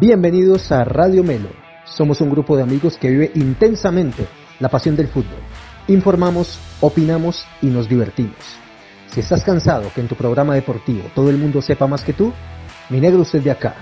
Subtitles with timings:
[0.00, 1.50] Bienvenidos a Radio Melo.
[1.84, 4.26] Somos un grupo de amigos que vive intensamente
[4.58, 5.38] la pasión del fútbol.
[5.86, 8.38] Informamos, opinamos y nos divertimos.
[9.12, 12.32] Si estás cansado que en tu programa deportivo todo el mundo sepa más que tú,
[12.88, 13.76] mi negro usted de acá.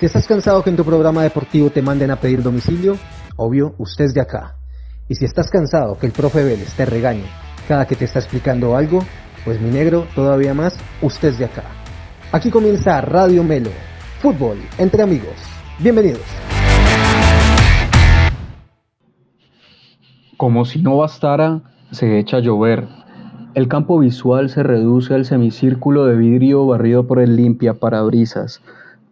[0.00, 2.98] Si estás cansado que en tu programa deportivo te manden a pedir domicilio,
[3.36, 4.56] obvio, usted es de acá.
[5.08, 8.74] Y si estás cansado que el profe Vélez te regañe cada que te está explicando
[8.74, 8.98] algo,
[9.44, 11.62] pues mi negro, todavía más, usted es de acá.
[12.32, 13.70] Aquí comienza Radio Melo,
[14.18, 15.36] fútbol entre amigos.
[15.78, 16.24] Bienvenidos.
[20.36, 21.60] Como si no bastara,
[21.92, 22.88] se echa a llover.
[23.54, 28.62] El campo visual se reduce al semicírculo de vidrio barrido por el limpia parabrisas.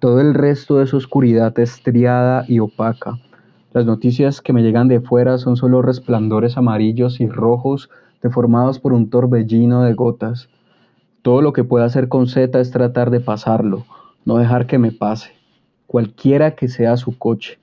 [0.01, 3.21] Todo el resto es oscuridad estriada y opaca.
[3.73, 7.89] Las noticias que me llegan de fuera son solo resplandores amarillos y rojos
[8.23, 10.49] deformados por un torbellino de gotas.
[11.23, 13.85] Todo lo que puedo hacer con Z es tratar de pasarlo,
[14.25, 15.33] no dejar que me pase,
[15.87, 17.59] cualquiera que sea su coche,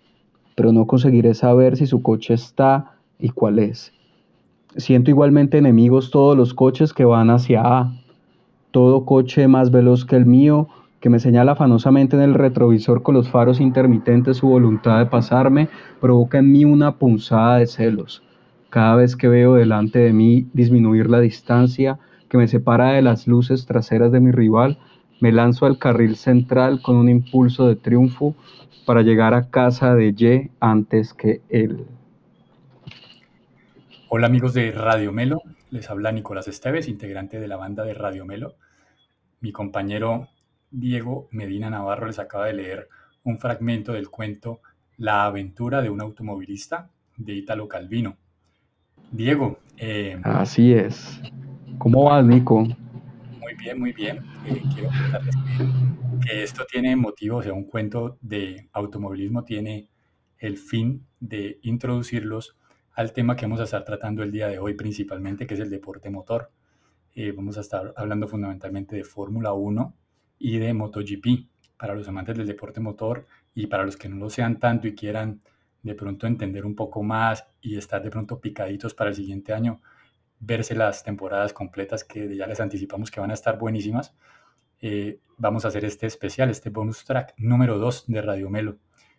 [0.55, 3.91] pero no conseguiré saber si su coche está y cuál es.
[4.77, 7.93] Siento igualmente enemigos todos los coches que van hacia A.
[8.71, 10.67] Todo coche más veloz que el mío,
[10.99, 15.69] que me señala afanosamente en el retrovisor con los faros intermitentes su voluntad de pasarme,
[16.01, 18.21] provoca en mí una punzada de celos.
[18.75, 23.25] Cada vez que veo delante de mí disminuir la distancia que me separa de las
[23.25, 24.77] luces traseras de mi rival,
[25.21, 28.35] me lanzo al carril central con un impulso de triunfo
[28.85, 31.85] para llegar a casa de Y antes que él.
[34.09, 38.25] Hola amigos de Radio Melo, les habla Nicolás Esteves, integrante de la banda de Radio
[38.25, 38.55] Melo.
[39.39, 40.27] Mi compañero
[40.69, 42.89] Diego Medina Navarro les acaba de leer
[43.23, 44.59] un fragmento del cuento
[44.97, 48.17] La aventura de un automovilista de Italo Calvino.
[49.11, 49.59] Diego.
[49.77, 51.21] Eh, Así es.
[51.77, 52.61] ¿Cómo vas, Nico?
[52.61, 54.19] Muy bien, muy bien.
[54.45, 55.35] Eh, quiero contarles
[56.25, 59.89] que esto tiene motivo, o sea, un cuento de automovilismo tiene
[60.39, 62.57] el fin de introducirlos
[62.93, 65.69] al tema que vamos a estar tratando el día de hoy principalmente, que es el
[65.69, 66.51] deporte motor.
[67.13, 69.93] Eh, vamos a estar hablando fundamentalmente de Fórmula 1
[70.39, 71.47] y de MotoGP
[71.77, 74.95] para los amantes del deporte motor y para los que no lo sean tanto y
[74.95, 75.41] quieran
[75.85, 79.81] de pronto entender un poco más y estar de pronto picaditos para el siguiente año,
[80.39, 84.15] verse las temporadas completas que ya les anticipamos que van a estar buenísimas.
[84.81, 88.77] Eh, vamos a hacer este especial, este bonus track número 2 de Radio Melo.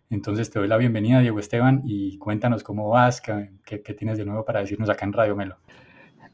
[0.09, 4.43] Entonces te doy la bienvenida, Diego Esteban, y cuéntanos cómo vas, qué, tienes de nuevo
[4.43, 5.55] para decirnos acá en Radio Melo.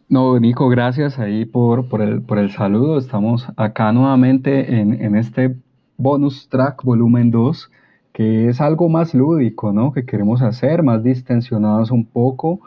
[0.09, 2.97] No, Nico, gracias ahí por, por, el, por el saludo.
[2.97, 5.55] Estamos acá nuevamente en, en este
[5.97, 7.71] bonus track volumen 2,
[8.13, 9.91] que es algo más lúdico, ¿no?
[9.91, 12.61] Que queremos hacer, más distensionados un poco.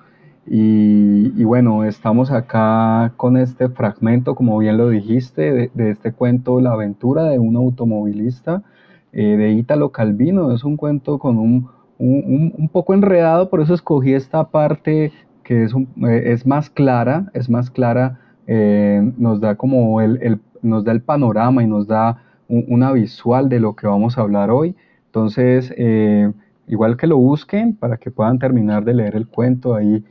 [0.49, 6.73] Y, bueno, estamos acá con este fragmento, como bien lo dijiste, de, este cuento La
[6.73, 8.63] aventura de un automovilista
[9.13, 10.53] eh, de Ítalo Calvino.
[10.53, 11.69] Es un cuento con un,
[11.99, 17.49] un, poco enredado, por eso escogí esta parte que es, eh, es más clara, es
[17.49, 22.23] más clara, eh, nos da como el, el, nos da el panorama y nos da
[22.49, 24.77] una visual de lo que vamos a hablar hoy.
[25.17, 25.75] Entonces,
[26.69, 30.05] igual que lo busquen para que puedan terminar de leer el cuento ahí.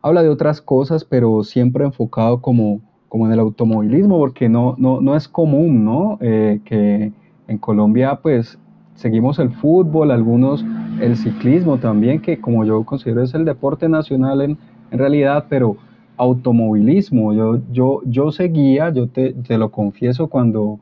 [0.00, 5.02] habla de otras cosas, pero siempre enfocado como, como en el automovilismo, porque no, no,
[5.02, 6.18] no es común, ¿no?
[6.18, 7.12] que,
[7.46, 8.58] en Colombia, pues
[8.94, 10.64] seguimos el fútbol, algunos
[11.00, 14.58] el ciclismo también, que como yo considero es el deporte nacional en,
[14.92, 15.76] realidad, pero
[16.16, 20.80] automovilismo, yo, yo, yo seguía, yo te, lo confieso, cuando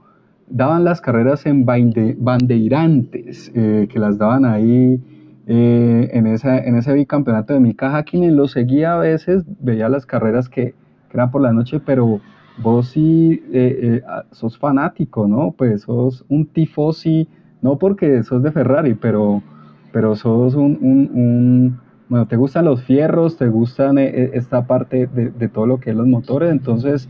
[0.50, 5.02] daban las carreras en bandeirantes, eh, que las daban ahí
[5.46, 9.88] eh, en, esa, en ese bicampeonato de mi caja, quien lo seguía a veces, veía
[9.88, 10.74] las carreras que,
[11.08, 12.20] que eran por la noche, pero
[12.62, 15.54] vos sí eh, eh, ah, sos fanático, ¿no?
[15.56, 17.28] Pues sos un tifosi,
[17.62, 19.42] no porque sos de Ferrari, pero,
[19.92, 21.78] pero sos un,
[22.08, 25.96] bueno, te gustan los fierros, te gustan eh, esta parte de, todo lo que es
[25.96, 27.08] los motores, entonces,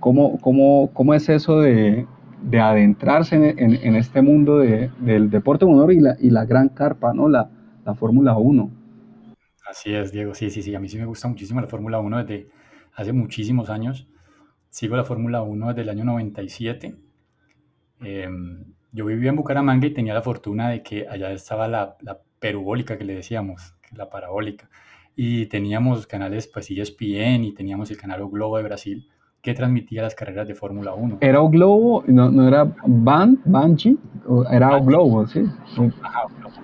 [0.00, 2.06] ¿cómo, cómo, cómo es eso de,
[2.60, 7.28] adentrarse en, este mundo del deporte motor y la, y la gran carpa, ¿no?
[7.28, 7.50] La,
[7.84, 8.70] la Fórmula 1.
[9.68, 12.24] Así es, Diego, sí, sí, sí, a mí sí me gusta muchísimo la Fórmula 1
[12.24, 12.48] desde
[12.94, 14.08] hace muchísimos años
[14.70, 16.94] sigo la Fórmula 1 desde el año 97.
[18.00, 22.20] Em, yo vivía en Bucaramanga y tenía la fortuna de que allá estaba la, la
[22.38, 24.70] perubólica que le decíamos, la parabólica.
[25.16, 29.10] Y teníamos canales pues ESPN y teníamos el canal O Globo de Brasil
[29.42, 31.18] que transmitía las carreras de Fórmula 1.
[31.20, 32.04] ¿Era O Globo?
[32.06, 33.98] ¿No, no era Ban, Banshee?
[34.50, 35.26] ¿Era O Globo?
[35.26, 35.44] Sí.
[36.02, 36.54] Ajá, o Globo.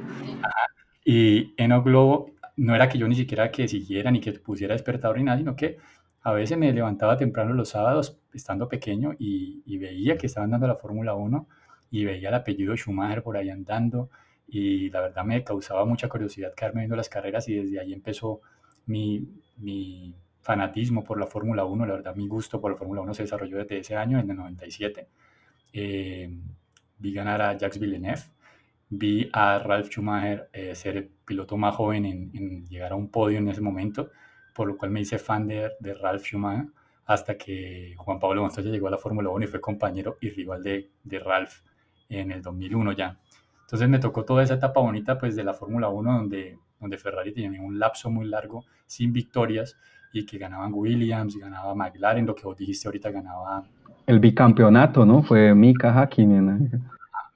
[1.05, 4.75] Y en O Globo no era que yo ni siquiera que siguiera ni que pusiera
[4.75, 5.79] despertador ni nada, sino que
[6.23, 10.67] a veces me levantaba temprano los sábados, estando pequeño, y, y veía que estaban dando
[10.67, 11.47] la Fórmula 1
[11.91, 14.09] y veía el apellido Schumacher por ahí andando
[14.47, 18.41] y la verdad me causaba mucha curiosidad quedarme viendo las carreras y desde ahí empezó
[18.87, 19.27] mi,
[19.57, 20.15] mi
[20.45, 23.57] fanatismo por la Fórmula 1, la verdad mi gusto por la Fórmula 1 se desarrolló
[23.57, 25.09] desde ese año, en el 97.
[25.73, 26.31] Eh,
[26.99, 28.21] vi ganar a Jacques Villeneuve,
[28.91, 33.39] vi a Ralf Schumacher eh, ser el piloto más joven en, llegar a un podio
[33.39, 34.11] en ese momento,
[34.55, 36.67] por lo cual me hice fan de, de Ralf Schumacher
[37.07, 40.63] hasta que Juan Pablo Montoya llegó a la Fórmula 1 y fue compañero y rival
[40.63, 41.63] de, de Ralf
[42.11, 43.19] en el 2001 ya.
[43.63, 47.33] Entonces me tocó toda esa etapa bonita pues de la Fórmula 1 donde, donde Ferrari
[47.33, 49.79] tenía un lapso muy largo sin victorias
[50.15, 53.65] y que ganaban Williams, ganaba McLaren, lo que vos dijiste ahorita ganaba...
[54.07, 55.23] El bicampeonato, ¿no?
[55.23, 56.71] Fue Mika Hakkinen.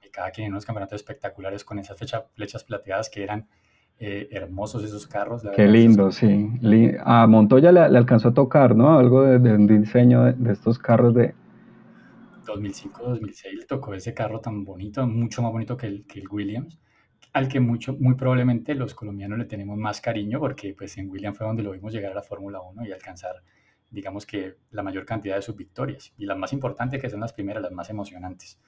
[0.01, 1.97] Mika Hakkinen, unos campeonatos espectaculares con esas
[2.33, 3.47] flechas plateadas que eran
[3.99, 5.43] eh, hermosos esos carros.
[5.53, 6.49] Qué lindo, sí.
[7.03, 8.97] A Montoya le, alcanzó a tocar, ¿no?
[8.97, 11.35] Algo del de diseño de, estos carros de,
[12.45, 16.79] 2005-2006 le tocó ese carro tan bonito, mucho más bonito que el, que el Williams,
[17.33, 21.37] al que mucho, muy probablemente los colombianos le tenemos más cariño porque pues en Williams
[21.37, 23.43] fue donde lo vimos llegar a la Fórmula 1 y alcanzar,
[23.89, 27.33] digamos que la mayor cantidad de sus victorias y las más importantes que son las
[27.33, 28.59] primeras, las más emocionantes.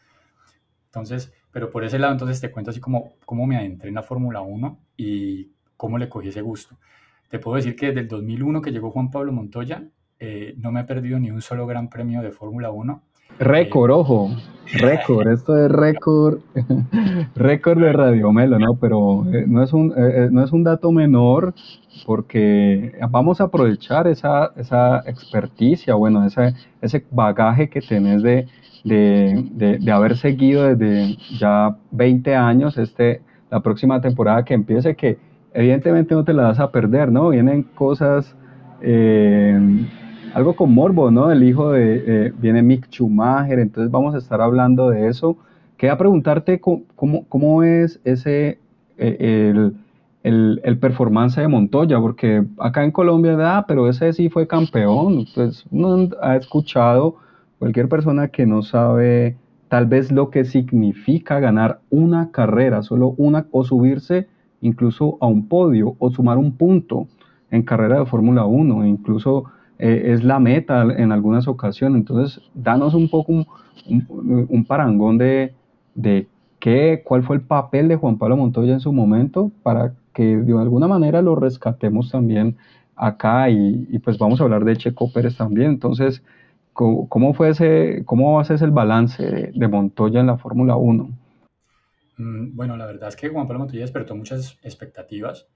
[0.86, 4.04] Entonces, pero por ese lado entonces te cuento así como cómo me adentré en la
[4.04, 6.78] Fórmula 1 y cómo le cogí ese gusto.
[7.30, 9.88] Te puedo decir que desde el 2001 que llegó Juan Pablo Montoya,
[10.20, 13.04] eh, no me he perdido ni un solo gran premio de Fórmula 1
[13.40, 14.30] Récord, ojo,
[14.74, 16.40] récord, esto es récord,
[17.36, 18.76] récord de Radio Melo, ¿no?
[18.80, 21.54] Pero eh, no, es un, eh, eh, no es un dato menor
[22.06, 28.48] porque vamos a aprovechar esa, esa experticia, bueno, ese, ese bagaje que tenés de,
[28.84, 35.18] de, de, haber seguido desde ya 20 años este, la próxima temporada que empiece, que
[35.54, 37.30] evidentemente no te la vas a perder, ¿no?
[37.30, 38.36] Vienen cosas
[40.34, 41.32] algo con morbo, ¿no?
[41.32, 45.38] El hijo de, eh, viene Mick Schumacher, entonces vamos a estar hablando de eso.
[45.78, 48.60] Quería preguntarte cómo, cómo es ese,
[48.98, 49.76] eh, el,
[50.24, 55.26] el, el, performance de Montoya, porque acá en Colombia, ah, pero ese sí fue campeón,
[55.34, 57.16] pues uno ha escuchado,
[57.58, 59.38] cualquier persona que no sabe
[59.68, 64.28] tal vez lo que significa ganar una carrera, solo una, o subirse
[64.62, 67.08] incluso a un podio, o sumar un punto
[67.50, 69.46] en carrera de Fórmula 1, incluso
[69.82, 72.02] eh, es la meta en algunas ocasiones.
[72.02, 73.48] Entonces, danos un poco
[73.88, 75.56] un, parangón de,
[75.96, 76.28] de
[76.60, 80.54] qué, cuál fue el papel de Juan Pablo Montoya en su momento para que de
[80.54, 82.58] alguna manera lo rescatemos también
[82.96, 85.72] acá y, pues vamos a hablar de Checo Pérez también.
[85.72, 86.22] Entonces,
[86.74, 91.10] ¿cómo, fue ese, cómo haces el balance de, de Montoya en la Fórmula 1?
[92.18, 95.48] Mm, bueno, la verdad es que Juan Pablo Montoya despertó muchas expectativas.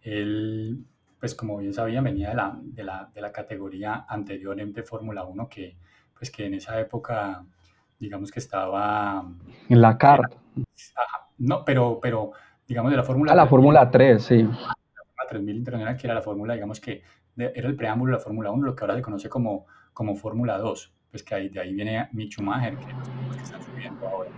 [0.00, 0.84] Él
[1.24, 5.24] pues como bien sabían, venía de la, de la, de la categoría anterior de Fórmula
[5.24, 5.78] 1, que,
[6.12, 7.42] pues que en esa época,
[7.98, 9.24] digamos que estaba...
[9.70, 10.36] En la carta.
[11.38, 12.32] no, pero, pero
[12.68, 13.32] digamos de la Fórmula...
[13.32, 14.42] A la Fórmula 3, sí.
[14.42, 17.02] La Fórmula 3000 Internacional, que era la Fórmula, digamos que
[17.34, 20.58] era el preámbulo de la Fórmula 1, lo que ahora se conoce como, como Fórmula
[20.58, 22.92] 2, pues que ahí, de ahí viene Mick Schumacher, que
[23.28, 24.30] los que están subiendo ahora.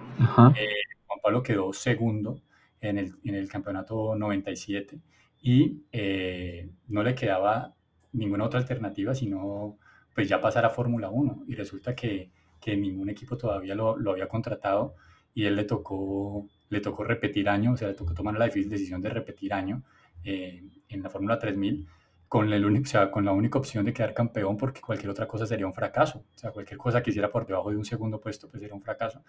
[0.56, 0.68] Eh,
[1.08, 2.42] Juan Pablo quedó segundo
[2.80, 5.00] en el, en el campeonato 97
[5.46, 7.72] y eh, no le quedaba
[8.12, 9.78] ninguna otra alternativa sino
[10.12, 14.10] pues ya pasar a Fórmula 1 y resulta que, que, ningún equipo todavía lo, lo,
[14.10, 14.96] había contratado
[15.34, 18.70] y él le tocó, le tocó repetir año, o sea, le tocó tomar la difícil
[18.70, 19.84] decisión de repetir año
[20.24, 21.86] eh, en la Fórmula 3000
[22.28, 25.28] con, el único, o sea, con la única opción de quedar campeón porque cualquier otra
[25.28, 28.20] cosa sería un fracaso, o sea, cualquier cosa que hiciera por debajo de un segundo
[28.20, 29.22] puesto pues sería un fracaso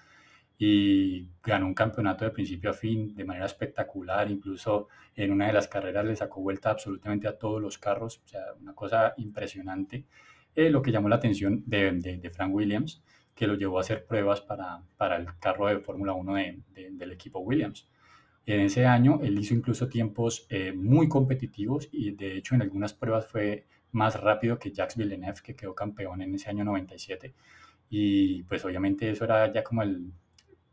[0.57, 5.53] y ganó un campeonato de principio a fin de manera espectacular, incluso en una de
[5.53, 10.05] las carreras le sacó vuelta absolutamente a todos los carros, o sea, una cosa impresionante.
[10.55, 13.03] Eh, lo que llamó la atención de, de, Frank Williams,
[13.35, 16.33] que lo llevó a hacer pruebas para, para el carro de Fórmula 1
[16.91, 17.87] del equipo Williams.
[18.47, 22.93] En ese año él hizo incluso tiempos eh, muy competitivos y de hecho en algunas
[22.93, 27.35] pruebas fue más rápido que Jacques Villeneuve, que quedó campeón en ese año 97.
[27.89, 30.11] Y pues obviamente eso era ya como el,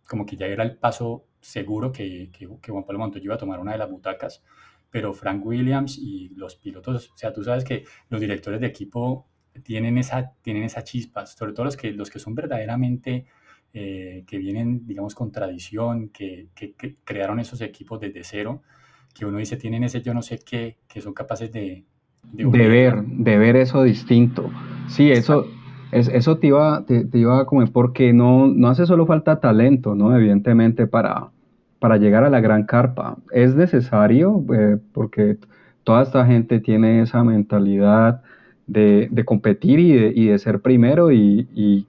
[0.09, 3.61] como que ya era el paso seguro que, que, Juan Pablo Montoya iba a tomar
[3.61, 4.43] una de las butacas,
[4.91, 9.27] pero Frank Williams y los pilotos, o sea, tú sabes que los directores de equipo
[9.63, 13.27] tienen esa, tienen esa chispa, sobre todo los que, los que son verdaderamente,
[13.73, 18.63] eh, que vienen, digamos, con tradición, que, que, crearon esos equipos desde cero,
[19.15, 21.85] que uno dice, tienen ese yo no sé qué, que son capaces de...
[22.33, 24.51] De, ver, de ver eso distinto.
[24.89, 25.47] Sí, eso,
[25.95, 30.17] eso te iba, te, iba a comer porque no, no hace solo falta talento, ¿no?
[30.17, 31.29] Evidentemente para,
[31.79, 33.17] para llegar a la gran carpa.
[33.31, 35.39] Es necesario eh, porque
[35.85, 38.23] toda esta gente tiene esa mentalidad,
[38.67, 41.87] de, competir y de, ser primero y,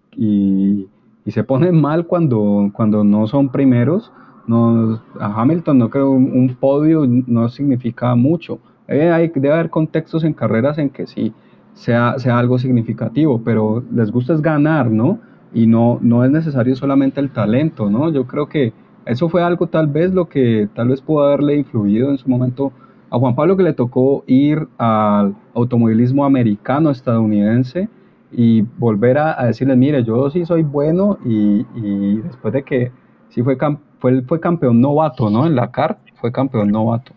[1.27, 4.11] se ponen mal cuando, cuando no son primeros.
[4.47, 8.59] No, a Hamilton no creo un, podio no significa mucho.
[8.87, 11.33] Eh, hay, debe haber contextos en carreras en que sí
[11.75, 15.21] sea, sea algo significativo, pero les gusta es ganar, ¿no?
[15.53, 18.11] Y no, no es necesario solamente el talento, ¿no?
[18.11, 18.73] Yo creo que
[19.05, 22.73] eso fue algo tal vez lo que tal vez pudo haberle influido en su momento
[23.11, 27.89] a Juan Pablo que le tocó ir al automovilismo americano estadounidense
[28.31, 32.91] y volver a, a decirles, mire, yo sí soy bueno y, y después de que
[33.29, 33.57] sí fue,
[33.99, 35.45] fue, fue campeón novato, ¿no?
[35.45, 37.13] En la CAR fue campeón novato.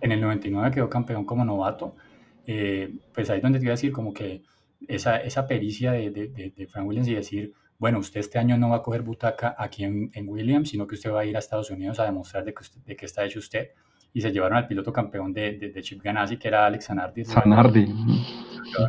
[0.00, 1.94] En el 99 quedó campeón como novato.
[2.50, 4.42] Eh, pues ahí es donde te iba a decir como que
[4.86, 8.70] esa, esa pericia de, de, de, Frank Williams y decir, bueno, usted este año no
[8.70, 11.40] va a coger butaca aquí en, en Williams, sino que usted va a ir a
[11.40, 13.72] Estados Unidos a demostrar de, que de qué está hecho usted
[14.14, 17.26] y se llevaron al piloto campeón de, de, Chip Ganassi, que era Alex Zanardi.
[17.26, 17.86] Zanardi.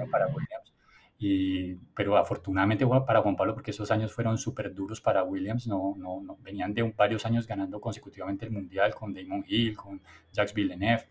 [0.09, 0.73] para Williams.
[1.19, 5.95] Y, pero afortunadamente para Juan Pablo, porque esos años fueron súper duros para Williams, no,
[5.97, 10.01] no, no, venían de un, varios años ganando consecutivamente el Mundial con Damon Hill, con
[10.31, 11.03] Jacques Villeneuve,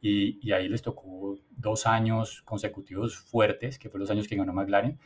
[0.00, 4.52] y, y, ahí les tocó dos años consecutivos fuertes, que fueron los años que ganó
[4.52, 4.98] McLaren,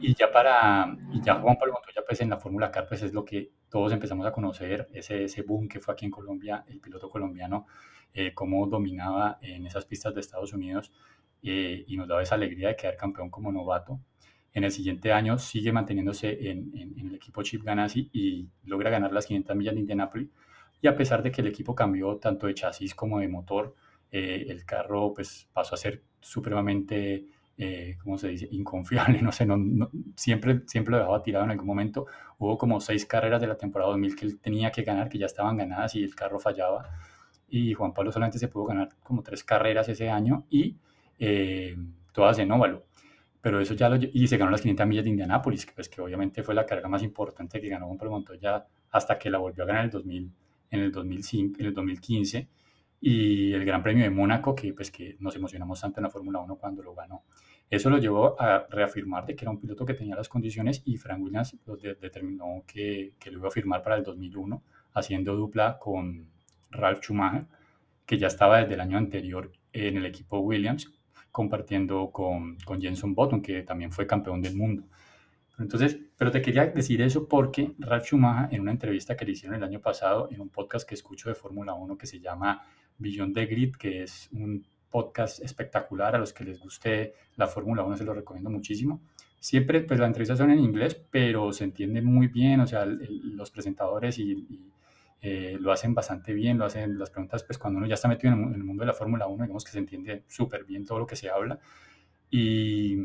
[0.00, 3.12] y ya para, y ya Juan Pablo Montoya, pues en la Fórmula Car, pues es
[3.12, 6.80] lo que todos empezamos a conocer, ese, ese boom que fue aquí en Colombia, el
[6.80, 7.66] piloto colombiano,
[8.12, 10.92] eh, cómo dominaba en esas pistas de Estados Unidos
[11.42, 14.00] eh, y nos daba esa alegría de quedar campeón como novato.
[14.52, 19.12] En el siguiente año sigue manteniéndose en, en, el equipo Chip Ganassi y logra ganar
[19.12, 20.28] las 500 millas de Indianapolis.
[20.80, 23.74] Y a pesar de que el equipo cambió tanto de chasis como de motor,
[24.16, 27.26] eh, el carro pues pasó a ser supremamente
[27.58, 29.58] eh, ¿cómo se dice?, inconfiable, no sé, no,
[30.14, 32.06] siempre, siempre lo dejaba tirado en algún momento.
[32.38, 35.26] Hubo como seis carreras de la temporada 2000 que él tenía que ganar, que ya
[35.26, 36.88] estaban ganadas y el carro fallaba.
[37.48, 40.76] Y Juan Pablo solamente se pudo ganar como tres carreras ese año y
[41.18, 41.76] eh,
[42.12, 42.84] todas en óvalo.
[43.40, 43.96] Pero eso ya lo...
[43.96, 47.02] Y se ganó las 500 millas de Indianápolis, pues, que obviamente fue la carrera más
[47.02, 50.30] importante que ganó Juan Pablo Montoya hasta que la volvió a ganar en el, 2000,
[50.70, 52.48] en el, 2005, en el 2015
[53.00, 56.40] y el Gran Premio de Mónaco, que pues que nos emocionamos tanto en la Fórmula
[56.40, 57.24] 1 cuando lo ganó.
[57.70, 60.96] Eso lo llevó a reafirmar de que era un piloto que tenía las condiciones y
[60.96, 61.56] Frank Williams
[62.00, 66.28] determinó que, que, lo iba a firmar para el 2001, haciendo dupla con
[66.70, 67.46] Ralf Schumacher,
[68.06, 70.92] que ya estaba desde el año anterior en el equipo Williams,
[71.30, 74.84] compartiendo con, con Jenson Button, que también fue campeón del mundo.
[75.58, 79.56] Entonces, pero te quería decir eso porque Ralf Schumacher, en una entrevista que le hicieron
[79.56, 82.62] el año pasado, en un podcast que escucho de Fórmula 1 que se llama
[82.98, 86.14] Beyond the Grid, que es un podcast espectacular.
[86.14, 89.00] A los que les guste la Fórmula 1 se lo recomiendo muchísimo.
[89.40, 93.50] Siempre, pues las entrevistas son en inglés, pero se entiende muy bien, o sea, los
[93.50, 94.70] presentadores y,
[95.20, 98.32] eh, lo hacen bastante bien, lo hacen las preguntas, pues cuando uno ya está metido
[98.32, 101.06] en el, mundo de la Fórmula 1, digamos que se entiende súper bien todo lo
[101.06, 101.58] que se habla.
[102.30, 102.96] Y,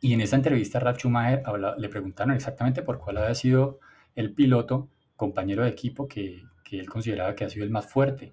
[0.00, 1.42] y en esta entrevista, Ralf Schumacher
[1.78, 3.78] le preguntaron exactamente por cuál había sido
[4.16, 8.32] el piloto, compañero de equipo que, que él consideraba que ha sido el más fuerte.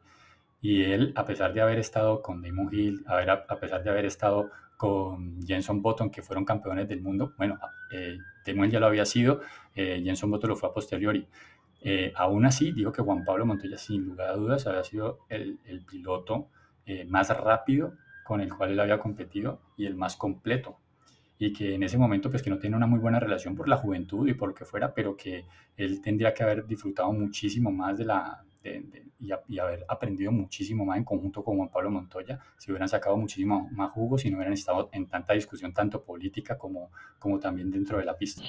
[0.62, 3.90] Y él, a pesar de haber estado con Damon Hill, a, ver, a, pesar de
[3.90, 7.60] haber estado con Jenson Button, que fueron campeones del mundo, bueno,
[7.92, 9.42] eh, Damon ya lo había sido,
[9.76, 11.28] eh, Jenson Button lo fue a posteriori.
[11.82, 15.60] Eh, aún así, dijo que Juan Pablo Montoya, sin lugar a dudas, había sido el,
[15.66, 16.50] el piloto
[16.86, 20.80] eh, más rápido con el cual él había competido y el más completo.
[21.38, 23.78] Y que en ese momento, pues que no tiene una muy buena relación por la
[23.78, 25.46] juventud y por lo que fuera, pero que
[25.78, 31.04] él tendría que haber disfrutado muchísimo más de la, y, haber aprendido muchísimo más en
[31.04, 34.90] conjunto con Juan Pablo Montoya, si hubieran sacado muchísimo más jugo, si no hubieran estado
[34.92, 38.44] en tanta discusión, tanto política como, como también dentro de la pista.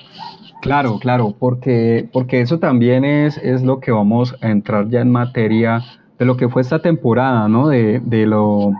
[0.62, 5.10] Claro, claro, porque, porque eso también es, es lo que vamos a entrar ya en
[5.10, 5.80] materia
[6.18, 7.68] de lo que fue esta temporada, ¿no?
[7.68, 8.72] De, de lo,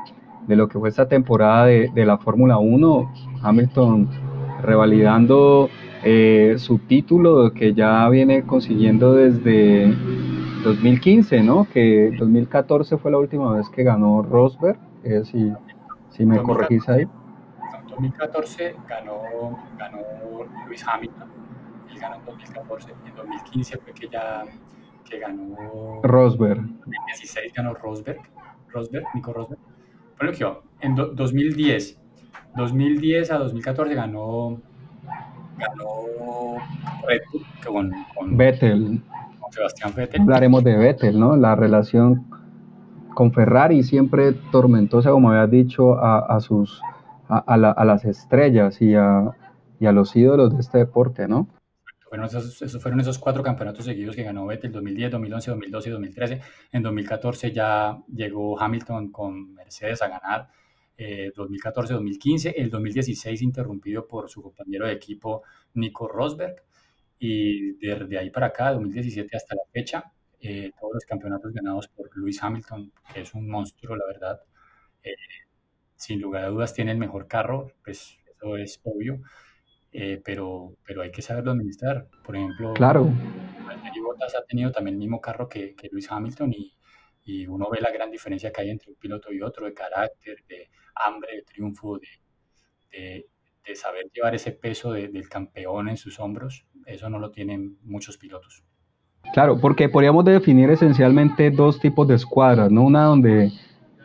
[0.46, 4.08] de lo que fue esta temporada de, de la Fórmula 1, Hamilton
[4.62, 5.70] revalidando
[6.02, 9.94] eh, su título que ya viene consiguiendo desde
[10.62, 11.66] 2015, ¿no?
[11.72, 15.52] Que 2014 fue la última vez que ganó Rosberg, eh, si,
[16.10, 17.02] si me corregís ahí.
[17.02, 19.98] En 2014 ganó, ganó
[20.66, 21.28] Luis Hamilton,
[21.90, 24.44] él ganó en 2014, en 2015 fue que ya
[25.08, 26.58] que ganó Rosberg.
[26.58, 28.20] En 2016 ganó Rosberg,
[28.68, 29.60] Rosberg, Nico Rosberg.
[30.18, 31.98] Bueno, que en 2010,
[32.56, 34.60] 2010 a 2014 ganó
[35.60, 36.56] ganó
[37.06, 39.02] Red Bull con, con Vettel.
[39.50, 40.22] Sebastián Vettel.
[40.22, 41.36] Hablaremos de Vettel, ¿no?
[41.36, 42.26] La relación
[43.14, 46.80] con Ferrari siempre tormentosa, como habías dicho, a, sus,
[47.28, 49.34] a, las estrellas y a,
[49.80, 51.48] los ídolos de este deporte, ¿no?
[52.08, 56.40] Bueno, esos, fueron esos cuatro campeonatos seguidos que ganó Vettel, 2010, 2011, 2012 y 2013.
[56.72, 60.48] En 2014 ya llegó Hamilton con Mercedes a ganar
[61.00, 65.42] 2014-2015, eh, el 2016 interrumpido por su compañero de equipo
[65.74, 66.62] Nico Rosberg,
[67.20, 72.10] y desde ahí para acá, 2017 hasta la fecha, eh, todos los campeonatos ganados por
[72.16, 74.40] Lewis Hamilton, que es un monstruo, la verdad.
[75.04, 75.14] Eh,
[75.94, 79.20] sin lugar a dudas tiene el mejor carro, pues eso es obvio,
[80.24, 82.08] pero, pero hay que saberlo administrar.
[82.24, 83.12] Por ejemplo, claro.
[84.02, 86.74] Bottas ha tenido también el mismo carro que, que Lewis Hamilton y,
[87.24, 90.44] y uno ve la gran diferencia que hay entre un piloto y otro, de carácter,
[90.48, 93.26] de hambre, de triunfo, de,
[93.64, 96.66] de, saber llevar ese peso del campeón en sus hombros.
[96.86, 98.62] Eso no lo tienen muchos pilotos.
[99.32, 102.82] Claro, porque podríamos definir esencialmente dos tipos de escuadras, ¿no?
[102.82, 103.52] Una donde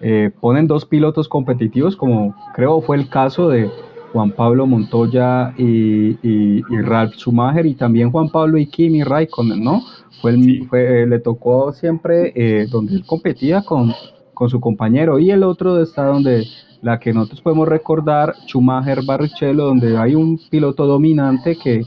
[0.01, 3.69] eh, ponen dos pilotos competitivos, como creo fue el caso de
[4.13, 9.81] Juan Pablo Montoya y, y, Ralf Schumacher, y también Juan Pablo y Kimi Raikkonen, ¿no?
[10.21, 13.93] Fue, le tocó siempre eh, donde él competía con,
[14.33, 16.45] con su compañero y el otro está donde
[16.81, 21.81] la que nosotros podemos recordar, Schumacher Barrichello, donde hay un piloto dominante que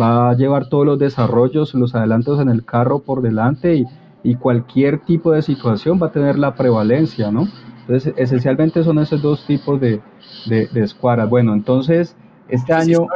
[0.00, 3.86] va a llevar todos los desarrollos, los adelantos en el carro por delante y,
[4.22, 7.48] y cualquier tipo de situación va a tener la prevalencia, ¿no?
[7.80, 10.00] Entonces, esencialmente son esos dos tipos de,
[10.46, 11.28] de, de escuadras.
[11.28, 12.16] Bueno, entonces,
[12.48, 13.06] este año...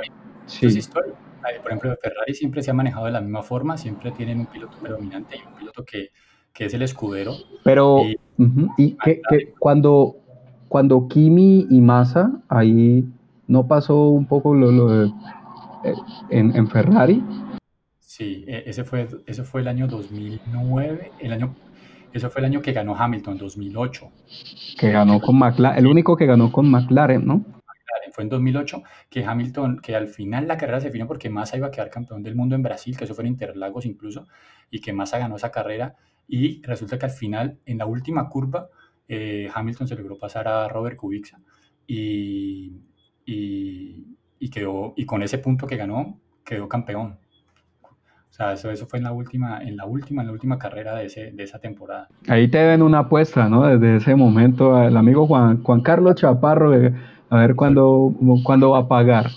[0.46, 0.66] Sí.
[1.62, 4.76] Por ejemplo, Ferrari siempre se ha manejado de la misma forma, siempre tienen un piloto
[4.82, 6.10] predominante y un piloto que,
[6.52, 7.34] que es el escudero.
[7.62, 8.02] Pero,
[8.76, 9.22] y, que,
[9.58, 10.16] cuando,
[10.68, 13.04] cuando Kimi y Massa, ahí
[13.46, 15.12] no pasó un poco lo, lo de, eh,
[16.30, 17.22] en, en, Ferrari.
[17.98, 21.54] Sí, e, ese fue, ese fue el año 2009, el año,
[22.12, 24.10] eso fue el año que ganó Hamilton, 2008.
[24.78, 27.44] Que ganó con McLaren, el único que ganó con McLaren, ¿no?
[28.16, 31.66] fue en 2008 que Hamilton, que al final la carrera se definió porque Massa iba
[31.66, 34.26] a quedar campeón del mundo en Brasil, que eso fue en Interlagos incluso,
[34.70, 35.96] y que Massa ganó esa carrera.
[36.26, 38.68] Y resulta que al final, en la última curva,
[39.06, 41.38] eh, Hamilton se logró pasar a Robert Kubica
[41.86, 42.80] y,
[43.26, 44.16] y,
[44.50, 47.18] quedó, y con ese punto que ganó, quedó campeón.
[47.82, 50.94] O sea, eso, eso fue en la última, en la última, en la última carrera
[50.94, 52.08] de, ese, de esa temporada.
[52.28, 53.66] Ahí te ven una apuesta, ¿no?
[53.66, 56.94] Desde ese momento, el amigo Juan, Juan Carlos Chaparro, eh,
[57.30, 58.12] a ver cuándo,
[58.44, 59.30] cuándo va a pagar.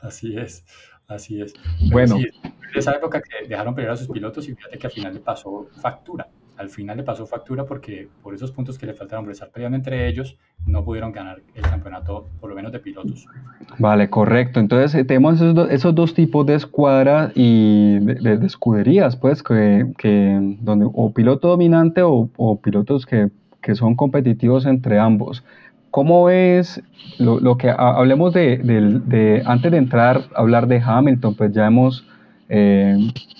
[0.00, 0.64] Así es,
[1.08, 1.54] así es.
[1.90, 2.16] bueno.
[2.16, 2.28] Sí,
[2.74, 5.68] esa época que dejaron pelear a sus pilotos y fíjate que al final le pasó
[5.80, 6.28] factura.
[6.62, 9.76] Al final le pasó factura porque por esos puntos que le faltaron por estar peleando
[9.76, 13.26] entre ellos, no pudieron ganar el campeonato, por lo menos de pilotos.
[13.78, 14.60] Vale, correcto.
[14.60, 20.88] Entonces eh, tenemos esos, dos tipos de escuadras y de, escuderías, pues, que, que, donde
[20.92, 25.42] o piloto dominante o, pilotos que, que son competitivos entre ambos.
[25.92, 26.82] ¿Cómo ves
[27.18, 31.34] lo, que hablemos de, antes de entrar a hablar de Hamilton?
[31.34, 32.06] Pues ya hemos
[32.48, 32.96] eh,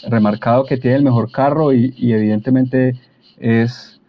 [0.09, 2.95] remarcado que tiene el mejor carro y, evidentemente
[3.43, 4.01] es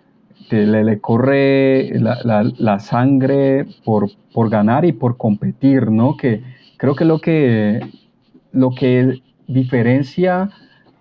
[0.49, 6.15] le, le corre la, sangre por, por, ganar y por competir, ¿no?
[6.15, 6.43] Que
[6.77, 7.79] creo que lo que,
[8.51, 10.51] lo que diferencia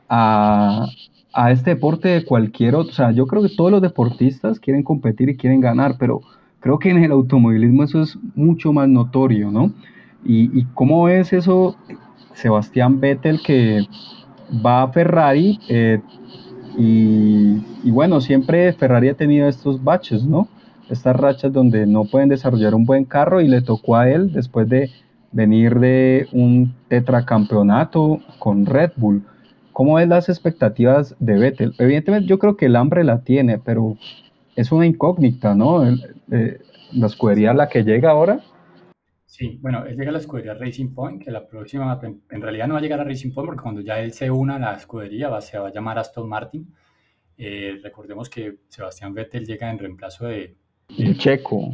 [0.08, 0.86] a,
[1.34, 4.82] a este deporte de cualquier otro, o sea, yo creo que todos los deportistas quieren
[4.82, 6.22] competir y quieren ganar, pero
[6.62, 9.72] Creo que en el automovilismo eso es mucho más notorio, ¿no?
[10.24, 11.74] ¿Y, cómo es eso,
[12.34, 13.84] Sebastián Vettel, que
[14.64, 15.58] va a Ferrari?
[15.68, 16.00] Eh,
[16.76, 20.48] y, bueno, siempre Ferrari ha tenido estos baches, ¿no?
[20.88, 24.68] Estas rachas donde no pueden desarrollar un buen carro y le tocó a él después
[24.68, 24.90] de
[25.32, 29.22] venir de un tetracampeonato con Red Bull.
[29.72, 31.74] ¿Cómo ves las expectativas de Vettel?
[31.78, 33.96] Evidentemente yo creo que el hambre la tiene, pero
[34.54, 35.82] es una incógnita, ¿no?
[35.86, 36.60] Eh,
[36.92, 38.40] la escudería a la que llega ahora.
[39.32, 42.74] Sí, bueno, él llega a la escudería Racing Point, que la próxima, en realidad no
[42.74, 45.30] va a llegar a Racing Point porque cuando ya él se una a la escudería
[45.30, 46.70] va, se va a llamar Aston Martin.
[47.38, 50.54] Eh, recordemos que Sebastián Vettel llega en reemplazo de,
[51.16, 51.70] Checo.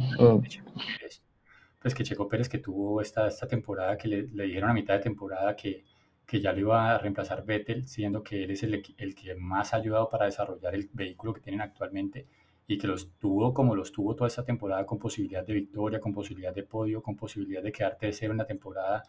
[1.81, 4.93] Pues que Checo Pérez que tuvo esta, esta temporada, que le, le dijeron a mitad
[4.93, 5.83] de temporada que,
[6.25, 9.73] que ya lo iba a reemplazar Vettel, siendo que él es el, el que más
[9.73, 12.25] ha ayudado para desarrollar el vehículo que tienen actualmente
[12.69, 16.13] y que los tuvo como los tuvo toda esta temporada con posibilidad de victoria, con
[16.13, 19.01] posibilidad de podio, con posibilidad de quedarte de cero en la temporada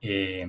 [0.00, 0.46] eh,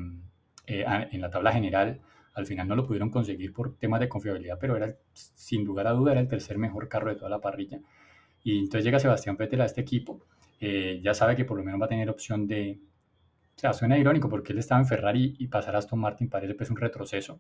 [0.68, 2.00] eh, en la tabla general.
[2.36, 5.92] Al final no lo pudieron conseguir por temas de confiabilidad, pero era sin lugar a
[5.94, 7.80] duda era el tercer mejor carro de toda la parrilla.
[8.44, 10.22] Y entonces llega Sebastián Vettel a este equipo,
[10.60, 12.80] eh, ya sabe que por lo menos va a tener opción de,
[13.56, 16.54] o sea, suena irónico porque él estaba en Ferrari y pasar a Aston Martin parece
[16.54, 17.40] pues un retroceso,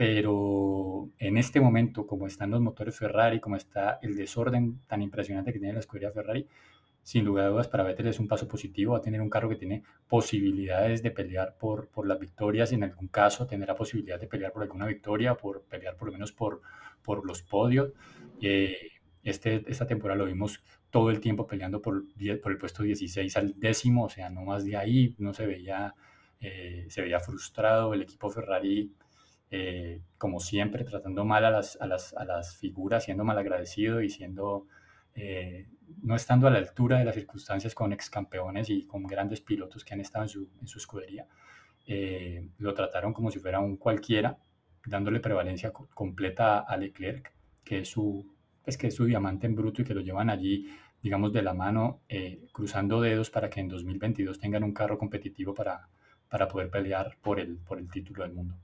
[0.00, 5.52] pero en este momento, como están los motores Ferrari, como está el desorden tan impresionante
[5.52, 6.46] que tiene la escudería Ferrari,
[7.02, 9.50] sin lugar a dudas para Vettel es un paso positivo, va a tener un carro
[9.50, 14.26] que tiene posibilidades de pelear por, por las victorias, en algún caso tendrá posibilidad de
[14.26, 16.62] pelear por alguna victoria, por pelear por lo menos por,
[17.22, 17.92] los podios.
[18.40, 23.60] Eh, este, esta temporada lo vimos todo el tiempo peleando por, el puesto 16 al
[23.60, 25.94] décimo, o sea, no más de ahí, no se veía,
[26.40, 28.94] eh, se veía frustrado el equipo Ferrari,
[29.50, 34.10] eh, como siempre, tratando mal a las, a las, a las figuras, siendo malagradecido y
[34.10, 34.66] siendo,
[35.14, 35.68] eh,
[36.02, 39.84] no estando a la altura de las circunstancias con ex campeones y con grandes pilotos
[39.84, 41.26] que han estado en su, en su escudería.
[42.58, 44.38] lo trataron como si fuera un cualquiera,
[44.86, 47.32] dándole prevalencia completa a Leclerc,
[47.64, 48.26] que es su,
[48.66, 50.66] es que es su diamante en bruto y que lo llevan allí,
[51.02, 55.54] digamos, de la mano, eh, cruzando dedos para que en 2022 tengan un carro competitivo
[55.54, 55.88] para,
[56.28, 58.56] para poder pelear por el, por el título del mundo.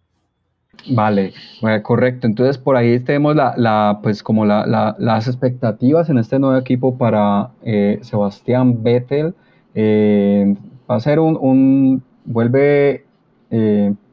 [0.88, 1.32] Vale,
[1.82, 2.26] correcto.
[2.26, 6.96] Entonces por ahí tenemos la, la pues como la, las expectativas en este nuevo equipo
[6.96, 9.34] para eh, Sebastián Vettel.
[9.74, 10.54] Eh,
[10.88, 13.04] va a ser un, un vuelve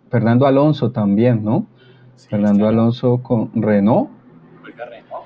[0.09, 1.67] Fernando Alonso también, ¿no?
[2.29, 4.09] Fernando Alonso con Renault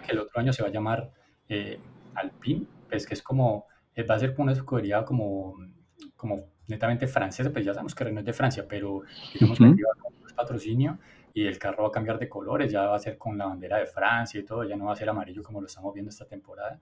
[0.08, 1.12] que el otro año se va a llamar
[1.50, 1.80] eh,
[2.16, 5.56] Alpine, pues que es como, eh, va a ser una escudería como,
[6.16, 9.02] como netamente francesa, pues ya sabemos que Renault es de Francia, pero
[9.34, 10.98] digamos que aquí va a un patrocinio
[11.38, 13.78] y el carro va a cambiar de colores, ya va a ser con la bandera
[13.78, 16.26] de Francia y todo, ya no va a ser amarillo como lo estamos viendo esta
[16.26, 16.82] temporada.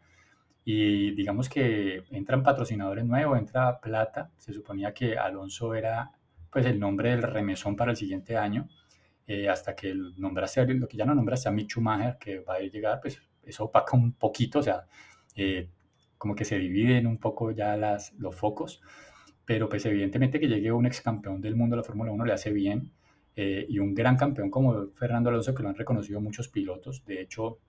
[0.64, 6.10] Y digamos que entran patrocinadores nuevos, entra Plata, se suponía que Alonso era
[6.50, 8.70] pues el nombre del remesón para el siguiente año,
[9.28, 12.60] eh, hasta que nombraste, lo que ya no nombraste a Mick Schumacher, que va a
[12.60, 14.86] llegar, pues eso opaca un poquito, o sea,
[15.36, 15.70] eh,
[16.18, 18.82] como que se dividen un poco ya las, los focos,
[19.44, 22.32] pero pues evidentemente que llegue un ex campeón del mundo de la Fórmula 1 le
[22.32, 22.94] hace bien,
[23.36, 27.22] eh, y un gran campeón como Fernando Alonso, que lo han reconocido muchos pilotos, de
[27.22, 27.60] hecho,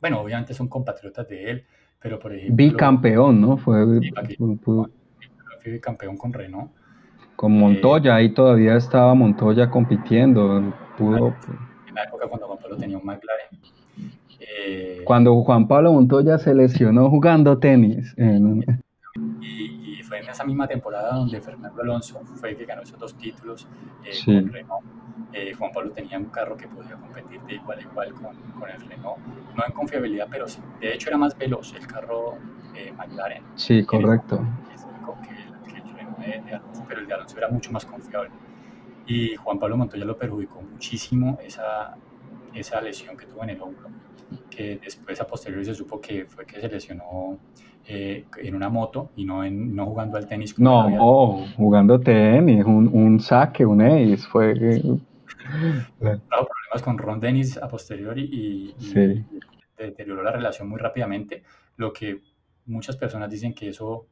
[0.00, 1.64] bueno, obviamente son compatriotas de él,
[2.00, 2.56] pero por ejemplo...
[2.56, 3.56] Bicampeón, ¿no?
[3.56, 3.84] Fue,
[4.62, 6.72] fue bicampeón con Renault
[7.42, 10.72] con Montoya, ahí todavía estaba Montoya compitiendo.
[10.96, 11.34] Pudo,
[11.88, 13.58] en la época cuando Juan Pablo tenía un McLaren.
[14.38, 18.14] Eh, cuando Juan Pablo Montoya se lesionó jugando tenis.
[19.40, 19.71] y,
[20.32, 23.66] esa misma temporada donde Fernando Alonso fue el que ganó esos dos títulos
[24.04, 24.84] eh, con Renault.
[25.32, 28.68] Eh, Juan Pablo tenía un carro que podía competir de igual a igual con, con,
[28.68, 29.18] el Renault,
[29.56, 30.60] no en confiabilidad, pero sí.
[30.80, 32.36] De hecho, era más veloz el carro
[32.96, 33.42] McLaren.
[33.54, 34.44] Sí, correcto
[36.88, 38.30] pero el de Alonso era mucho más confiable.
[39.06, 41.96] Y Juan Pablo Montoya lo perjudicó muchísimo esa,
[42.54, 43.88] esa lesión que tuvo en el hombro,
[44.50, 47.38] que después a posteriori se supo que fue que se lesionó
[47.86, 50.58] eh, en una moto y no, en, no jugando al tenis.
[50.58, 54.54] No, oh, jugando tenis, un, un, saque, un ace, fue...
[54.80, 55.00] Tuvo
[55.98, 59.24] problemas con Ron Dennis a posteriori y, y
[59.76, 61.42] deterioró la relación muy rápidamente,
[61.76, 62.20] lo que
[62.66, 64.06] muchas personas dicen que eso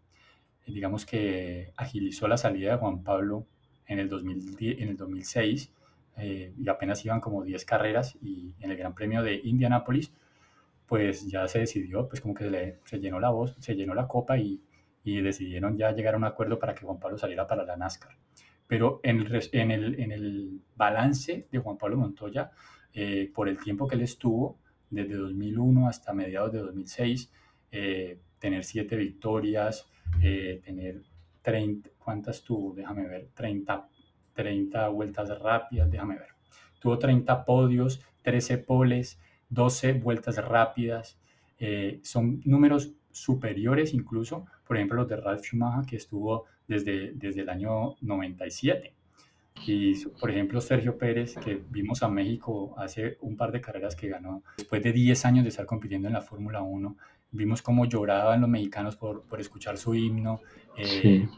[0.67, 3.47] digamos que agilizó la salida de Juan Pablo
[3.87, 5.73] en el, 2010, en el 2006
[6.21, 10.13] eh, y apenas iban como 10 carreras y en el Gran Premio de Indianápolis
[10.87, 13.95] pues ya se decidió, pues como que se, le, se llenó la voz, se llenó
[13.95, 14.61] la copa y,
[15.05, 18.17] y, decidieron ya llegar a un acuerdo para que Juan Pablo saliera para la NASCAR.
[18.67, 22.51] Pero en el, en el, en el balance de Juan Pablo Montoya,
[22.93, 24.59] eh, por el tiempo que él estuvo,
[24.91, 27.33] desde 2001 hasta mediados de 2006,
[27.71, 29.89] eh, tener siete victorias,
[30.21, 31.03] tener
[31.43, 32.75] 30, ¿cuántas tuvo?
[32.75, 33.89] Déjame ver, 30,
[34.43, 36.29] 30 vueltas rápidas, déjame ver.
[36.79, 39.19] Tuvo 30 podios, 13 poles,
[39.51, 41.19] 12 vueltas rápidas.
[41.59, 47.43] Eh, son números superiores incluso, por ejemplo, los de Ralf Schumacher, que estuvo desde, desde
[47.43, 48.95] el año 97.
[49.67, 54.09] Y, por ejemplo, Sergio Pérez, que vimos a México hace un par de carreras que
[54.09, 56.97] ganó, después de 10 años de estar compitiendo en la Fórmula 1,
[57.33, 60.41] Vimos cómo lloraban los mexicanos por, por escuchar su himno
[60.77, 61.29] eh,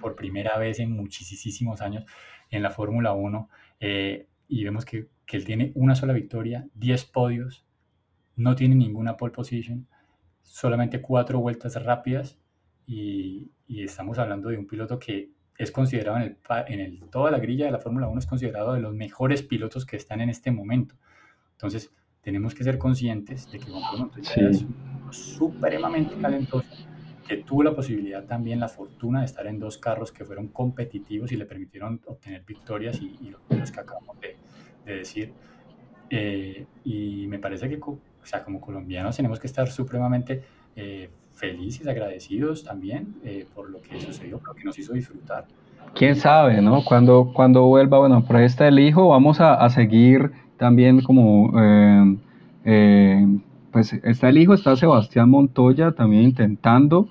[0.00, 2.04] por primera vez en muchísimos años
[2.52, 3.48] en la Fórmula 1.
[3.80, 7.64] Eh, y vemos que, que, él tiene una sola victoria, 10 podios,
[8.36, 9.88] no tiene ninguna pole position,
[10.42, 12.38] solamente cuatro vueltas rápidas.
[12.86, 16.38] Y, y estamos hablando de un piloto que es considerado en, el,
[16.68, 19.86] en el, toda la grilla de la Fórmula 1, es considerado de los mejores pilotos
[19.86, 20.94] que están en este momento.
[21.52, 24.64] Entonces, tenemos que ser conscientes de que Juan Pablo Montoya es
[25.10, 26.68] supremamente talentoso,
[27.26, 31.32] que tuvo la posibilidad también, la fortuna de estar en dos carros que fueron competitivos
[31.32, 34.36] y le permitieron obtener victorias y, y los que acabamos de,
[34.84, 35.32] de decir.
[36.10, 40.42] Eh, y me parece que, o sea, como colombianos tenemos que estar supremamente
[40.76, 45.46] eh, felices, agradecidos también eh, por lo que sucedió, por lo que nos hizo disfrutar.
[45.94, 46.84] Quién sabe, ¿no?
[46.84, 51.52] Cuando, cuando vuelva, bueno, por ahí está el hijo, vamos a, a seguir también como,
[51.60, 52.16] eh,
[52.64, 53.26] eh,
[53.72, 57.08] pues está el hijo, está Sebastián Montoya también intentando,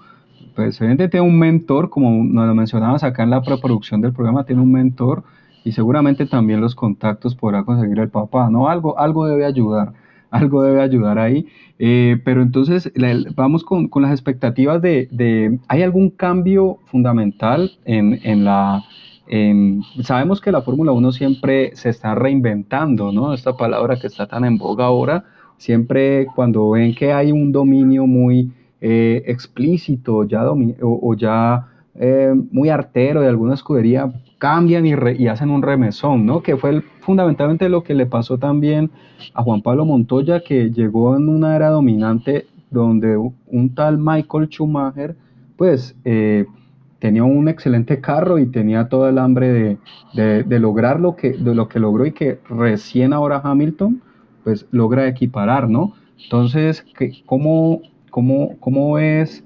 [0.55, 4.45] pues obviamente tiene un mentor, como nos lo mencionabas acá en la preproducción del programa,
[4.45, 5.23] tiene un mentor
[5.63, 8.69] y seguramente también los contactos podrá conseguir el papá, ¿no?
[8.69, 9.93] Algo, algo debe ayudar.
[10.31, 11.47] algo debe ayudar ahí.
[11.77, 12.91] Eh, pero entonces
[13.35, 18.83] vamos con, con, las expectativas de, de, ¿hay algún cambio fundamental en, en la...
[20.03, 23.33] Sabemos que la Fórmula 1 siempre se está reinventando, ¿no?
[23.33, 25.23] Esta palabra que está tan en boga ahora,
[25.61, 32.69] siempre cuando ven que hay un dominio muy eh, explícito ya o, ya eh, muy
[32.69, 36.41] artero de alguna escudería, cambian y, y, hacen un remesón, ¿no?
[36.41, 38.89] Que fue fundamentalmente lo que le pasó también
[39.35, 45.15] a Juan Pablo Montoya, que llegó en una era dominante donde un tal Michael Schumacher,
[45.57, 46.47] pues, eh,
[46.97, 49.77] tenía un excelente carro y tenía todo el hambre
[50.15, 54.01] de, de, lograr lo que, lo que logró y que recién ahora Hamilton,
[54.43, 55.93] pues, logra equiparar, ¿no?
[56.23, 56.85] Entonces,
[57.25, 59.43] ¿cómo, cómo, cómo es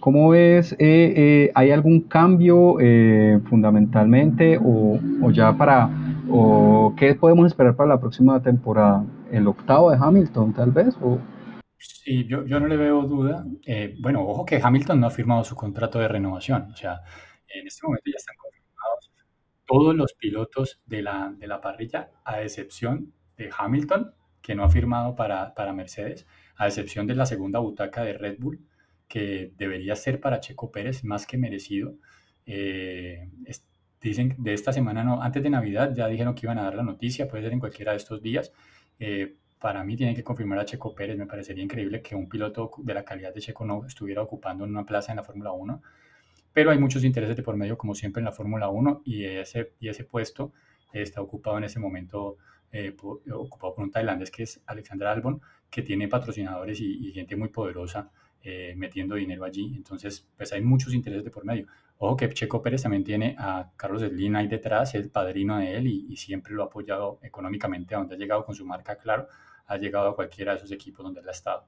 [0.00, 0.72] ¿Cómo ves?
[0.74, 0.76] Eh,
[1.16, 4.98] eh, ¿Hay algún cambio eh, fundamentalmente o,
[5.32, 5.90] ya para,
[6.30, 9.04] o qué podemos esperar para la próxima temporada?
[9.32, 10.96] ¿El octavo de Hamilton tal vez?
[11.02, 11.18] O...
[11.78, 13.44] Sí, yo, yo no le veo duda.
[14.00, 16.70] bueno, ojo que Hamilton no ha firmado su contrato de renovación.
[16.72, 17.00] O sea,
[17.48, 19.12] en este momento ya están confirmados
[19.66, 24.70] todos los pilotos de la, de la parrilla, a excepción de Hamilton, que no ha
[24.70, 28.60] firmado para, para Mercedes, a excepción de la segunda butaca de Red Bull
[29.08, 31.94] que debería ser para Checo Pérez más que merecido.
[32.46, 33.28] Eh,
[34.00, 36.82] dicen de esta semana, no, antes de Navidad ya dijeron que iban a dar la
[36.82, 38.52] noticia, puede ser en cualquiera de estos días.
[39.00, 42.70] Eh, para mí tienen que confirmar a Checo Pérez, me parecería increíble que un piloto
[42.78, 45.82] de la calidad de Checo no estuviera ocupando una plaza en la Fórmula 1,
[46.52, 49.72] pero hay muchos intereses de por medio, como siempre en la Fórmula 1, y ese,
[49.80, 50.52] y ese puesto
[50.92, 52.38] está ocupado en ese momento,
[52.72, 52.94] eh,
[53.32, 57.48] ocupado por un tailandés que es Alexander Albon, que tiene patrocinadores y, y gente muy
[57.48, 59.74] poderosa eh, metiendo dinero allí.
[59.76, 61.66] Entonces, pues hay muchos intereses de por medio.
[61.98, 65.88] Ojo que Checo Pérez también tiene a Carlos Slim ahí detrás, el padrino de él
[65.88, 69.26] y, siempre lo ha apoyado económicamente a donde ha llegado con su marca, claro,
[69.66, 71.66] ha llegado a cualquiera de esos equipos donde él ha estado.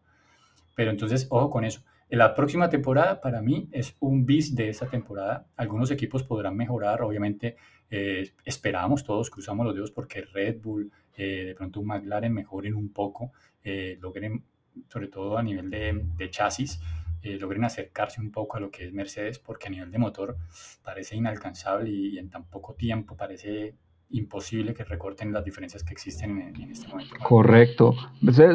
[0.76, 1.82] Pero entonces, ojo con eso.
[2.08, 5.46] La próxima temporada, para mí, es un bis de esa temporada.
[5.56, 7.56] Algunos equipos podrán mejorar, obviamente,
[7.90, 12.74] eh, esperamos todos, cruzamos los dedos porque Red Bull, eh, de pronto un McLaren mejoren
[12.74, 14.44] un poco, eh, logren
[14.88, 16.80] sobre todo a nivel de, chasis,
[17.22, 20.36] eh, logren acercarse un poco a lo que es Mercedes, porque a nivel de motor
[20.82, 23.74] parece inalcanzable y, en tan poco tiempo parece
[24.12, 27.14] imposible que recorten las diferencias que existen en, este momento.
[27.22, 27.94] Correcto.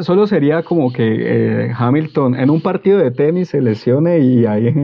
[0.02, 4.74] Solo sería como que eh, Hamilton en un partido de tenis se lesione y ahí,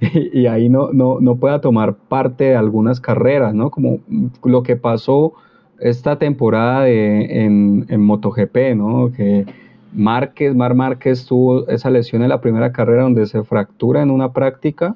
[0.32, 3.70] y ahí no, no, no, pueda tomar parte de algunas carreras, ¿no?
[3.70, 4.00] Como
[4.44, 5.34] lo que pasó
[5.80, 9.12] esta temporada de, en, en MotoGP, ¿no?
[9.12, 9.44] Que
[9.92, 14.32] Márquez, Mar Márquez tuvo esa lesión en la primera carrera donde se fractura en una
[14.32, 14.94] práctica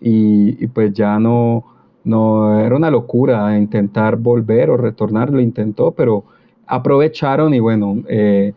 [0.00, 1.64] y, pues ya no,
[2.04, 6.24] no era una locura intentar volver o retornar, lo intentó, pero
[6.66, 8.54] aprovecharon y bueno, eh,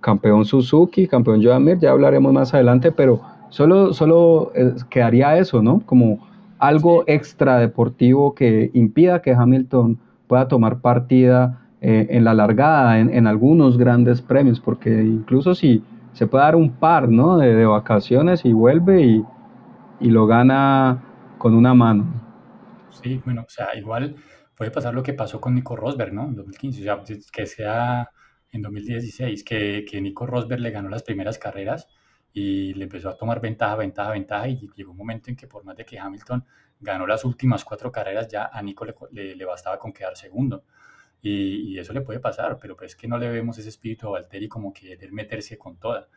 [0.00, 5.80] campeón Suzuki, campeón Joan ya hablaremos más adelante, pero solo, solo eh, quedaría eso, ¿no?
[5.86, 6.18] Como
[6.58, 13.26] algo extra deportivo que impida que Hamilton pueda tomar partida eh, en la largada, en,
[13.26, 15.82] algunos grandes premios, porque incluso si
[16.14, 17.36] se puede dar un par ¿no?
[17.36, 19.24] de, vacaciones y vuelve y,
[20.00, 21.02] y, lo gana
[21.36, 22.23] con una mano.
[23.02, 24.16] Sí, bueno, o sea, igual
[24.56, 26.24] puede pasar lo que pasó con Nico Rosberg, ¿no?
[26.24, 28.10] En 2015, o sea, que sea
[28.52, 31.88] en 2016, que, que Nico Rosberg le ganó las primeras carreras
[32.32, 35.64] y le empezó a tomar ventaja, ventaja, ventaja y llegó un momento en que por
[35.64, 36.44] más de que Hamilton
[36.80, 40.64] ganó las últimas cuatro carreras, ya a Nico le, le bastaba con quedar segundo.
[41.22, 44.46] Y, eso le puede pasar, pero pues que no le vemos ese espíritu a Valtteri
[44.46, 46.08] como que querer meterse con toda.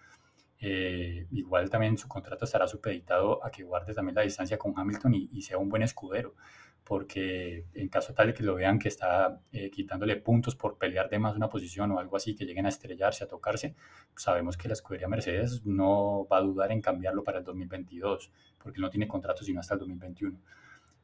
[0.59, 5.13] Eh, igual también su contrato estará supeditado a que guarde también la distancia con Hamilton
[5.13, 6.35] y, sea un buen escudero,
[6.83, 11.09] porque en caso tal de que lo vean que está eh, quitándole puntos por pelear
[11.09, 13.75] de más una posición o algo así, que lleguen a estrellarse, a tocarse,
[14.15, 18.81] sabemos que la escudería Mercedes no va a dudar en cambiarlo para el 2022, porque
[18.81, 20.39] no tiene contrato sino hasta el 2021.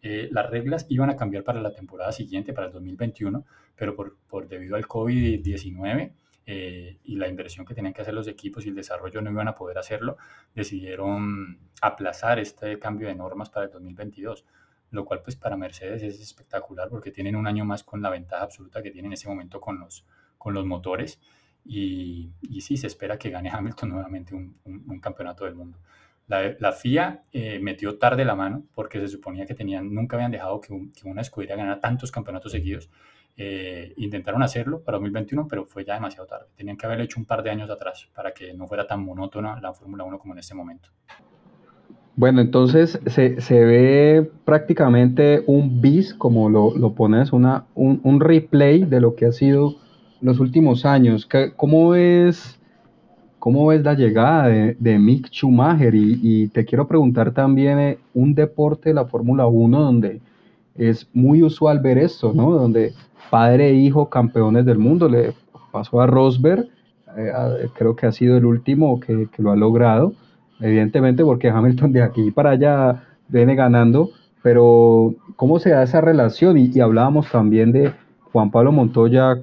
[0.01, 4.17] Eh, las reglas iban a cambiar para la temporada siguiente, para el 2021, pero por,
[4.27, 6.11] por debido al COVID-19
[6.45, 9.47] eh, y la inversión que tenían que hacer los equipos y el desarrollo no iban
[9.47, 10.17] a poder hacerlo,
[10.53, 14.45] decidieron aplazar este cambio de normas para el 2022,
[14.91, 18.43] lo cual pues para Mercedes es espectacular porque tienen un año más con la ventaja
[18.43, 20.05] absoluta que tienen en ese momento con los,
[20.37, 21.19] con los motores
[21.65, 25.79] y, y sí, se espera que gane Hamilton nuevamente un, un campeonato del mundo.
[26.27, 30.61] La, FIA eh, metió tarde la mano porque se suponía que tenían, nunca habían dejado
[30.61, 32.89] que, una escudería ganara tantos campeonatos seguidos.
[33.35, 36.45] Eh, intentaron hacerlo para 2021, pero fue ya demasiado tarde.
[36.55, 39.59] Tenían que haberlo hecho un par de años atrás para que no fuera tan monótona
[39.59, 40.89] la Fórmula 1 como en este momento.
[42.15, 49.15] Bueno, entonces se, ve prácticamente un bis, como lo, pones, una, un, replay de lo
[49.15, 49.77] que ha sido
[50.21, 51.27] los últimos años.
[51.55, 52.59] ¿Cómo es
[53.43, 55.93] ¿cómo ves la llegada de, Mick Schumacher?
[55.95, 60.21] Y, te quiero preguntar también eh, un deporte de la Fórmula 1 donde
[60.75, 62.51] es muy usual ver esto, ¿no?
[62.51, 62.93] Donde
[63.29, 65.33] padre e hijo campeones del mundo, le
[65.71, 66.67] pasó a Rosberg,
[67.17, 67.31] eh,
[67.73, 70.13] creo que ha sido el último que, que, lo ha logrado,
[70.59, 74.09] evidentemente porque Hamilton de aquí para allá viene ganando,
[74.41, 76.57] pero ¿cómo se da esa relación?
[76.57, 77.93] Y, y hablábamos también de
[78.31, 79.39] Juan Pablo Montoya,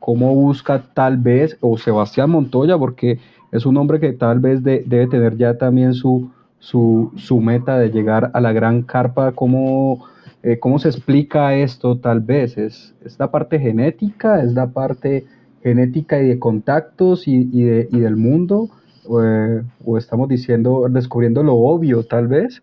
[0.00, 3.18] cómo busca tal vez, o Sebastián Montoya, porque
[3.52, 7.90] es un hombre que tal vez debe tener ya también su, su, su, meta de
[7.90, 10.04] llegar a la gran carpa, ¿cómo,
[10.42, 12.56] eh, ¿cómo se explica esto tal vez?
[12.56, 14.42] ¿Es, ¿Es, la parte genética?
[14.42, 15.26] ¿Es la parte
[15.62, 18.70] genética y de contactos y, y, de, y del mundo?
[19.04, 22.62] Eh, ¿O estamos diciendo, descubriendo lo obvio tal vez?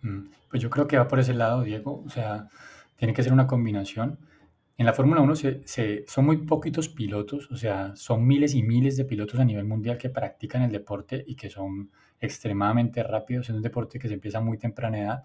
[0.00, 2.02] Mm, pues yo creo que va por ese lado, Diego.
[2.06, 2.48] O sea,
[2.96, 4.18] tiene que ser una combinación.
[4.78, 8.96] En la Fórmula 1 se, son muy poquitos pilotos, o sea, son miles y miles
[8.96, 13.50] de pilotos a nivel mundial que practican el deporte y que son extremadamente rápidos.
[13.50, 15.24] Es un deporte que se empieza a muy temprana edad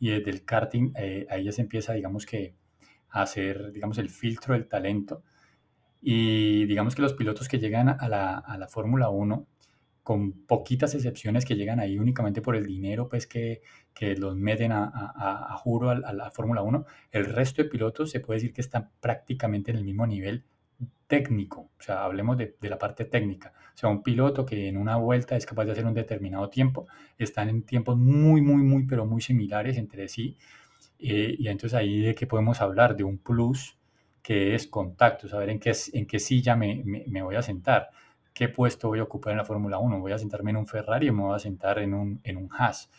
[0.00, 2.56] y desde el karting eh, ahí ya se empieza, digamos que,
[3.10, 5.22] a hacer, digamos, el filtro del talento.
[6.00, 9.46] Y digamos que los pilotos que llegan a la, a la Fórmula 1
[10.02, 13.60] con poquitas excepciones que llegan ahí únicamente por el dinero, pues que,
[13.94, 18.10] que los meten a, a, a juro a, la Fórmula 1, el resto de pilotos
[18.10, 20.44] se puede decir que están prácticamente en el mismo nivel
[21.06, 24.76] técnico, o sea, hablemos de, de, la parte técnica, o sea, un piloto que en
[24.76, 26.86] una vuelta es capaz de hacer un determinado tiempo,
[27.18, 30.36] están en tiempos muy, muy, muy, pero muy similares entre sí,
[30.98, 33.78] eh, y entonces ahí de que podemos hablar de un plus
[34.22, 37.90] que es contacto, saber en qué, en qué silla me, me, me voy a sentar,
[38.34, 40.00] qué puesto voy a ocupar en la Fórmula 1.
[40.00, 42.48] ¿Voy a sentarme en un Ferrari o me voy a sentar en un, en un
[42.52, 42.90] Haas?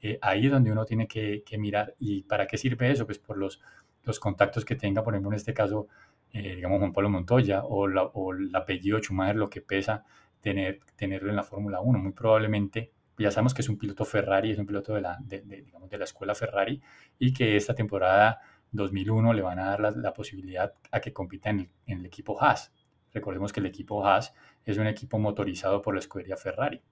[0.00, 1.94] Eh, ahí es donde uno tiene que, que, mirar.
[1.98, 3.06] ¿Y para qué sirve eso?
[3.06, 3.60] Pues por los,
[4.04, 5.88] los contactos que tenga, por ejemplo, en este caso,
[6.36, 10.04] eh, digamos, Juan Pablo Montoya o, la, o, el apellido Schumacher, lo que pesa
[10.40, 11.98] tener, tenerlo en la Fórmula 1.
[11.98, 15.40] Muy probablemente, ya sabemos que es un piloto Ferrari, es un piloto de la, de,
[15.40, 16.80] de, digamos, de la escuela Ferrari
[17.18, 18.40] y que esta temporada
[18.72, 22.06] 2001 le van a dar la, la posibilidad a que compita en el, en el
[22.06, 22.72] equipo Haas.
[23.14, 26.82] Recordemos que el equipo Haas es un equipo motorizado por la escudería Ferrari.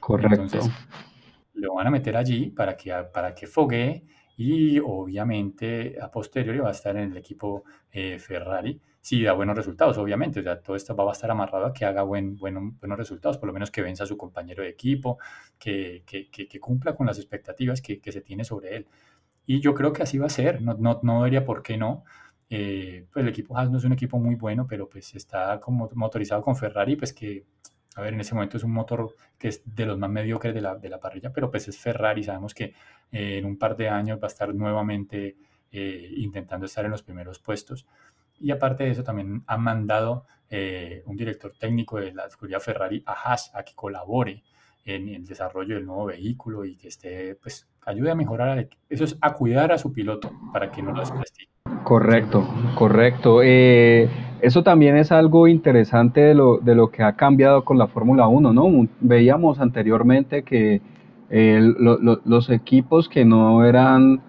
[0.00, 0.42] Correcto.
[0.42, 0.68] Entonces,
[1.54, 4.04] lo van a meter allí para que, para que fogue
[4.36, 9.56] y obviamente a posteriori va a estar en el equipo eh, Ferrari si da buenos
[9.56, 10.40] resultados, obviamente.
[10.40, 13.46] O todo esto va a estar amarrado a que haga buen, buen, buenos resultados, por
[13.46, 15.18] lo menos que venza a su compañero de equipo,
[15.58, 18.86] que, que cumpla con las expectativas que, se tiene sobre él.
[19.46, 22.04] Y yo creo que así va a ser, no, no, no vería por qué no.
[22.50, 25.88] Eh, pues el equipo Haas no es un equipo muy bueno, pero pues está como
[25.94, 27.44] motorizado con Ferrari, pues que,
[27.96, 30.60] a ver, en ese momento es un motor que es de los más mediocres de
[30.60, 32.74] la, de la parrilla, pero pues es Ferrari, sabemos que
[33.12, 35.36] eh, en un par de años va a estar nuevamente
[35.70, 37.86] eh, intentando estar en los primeros puestos.
[38.40, 43.02] Y aparte de eso, también han mandado eh, un director técnico de la escudería Ferrari
[43.06, 44.42] a Haas a que colabore
[44.84, 49.18] en el desarrollo del nuevo vehículo y que esté, pues, ayude a mejorar, eso es
[49.20, 51.50] a cuidar a su piloto para que no lo desprestigie.
[51.84, 53.40] Correcto, correcto.
[53.42, 54.08] Eh,
[54.40, 58.28] eso también es algo interesante de lo, de lo que ha cambiado con la Fórmula
[58.28, 58.88] 1, ¿no?
[59.00, 60.80] Veíamos anteriormente que
[61.30, 64.22] eh, lo, lo, los equipos que no eran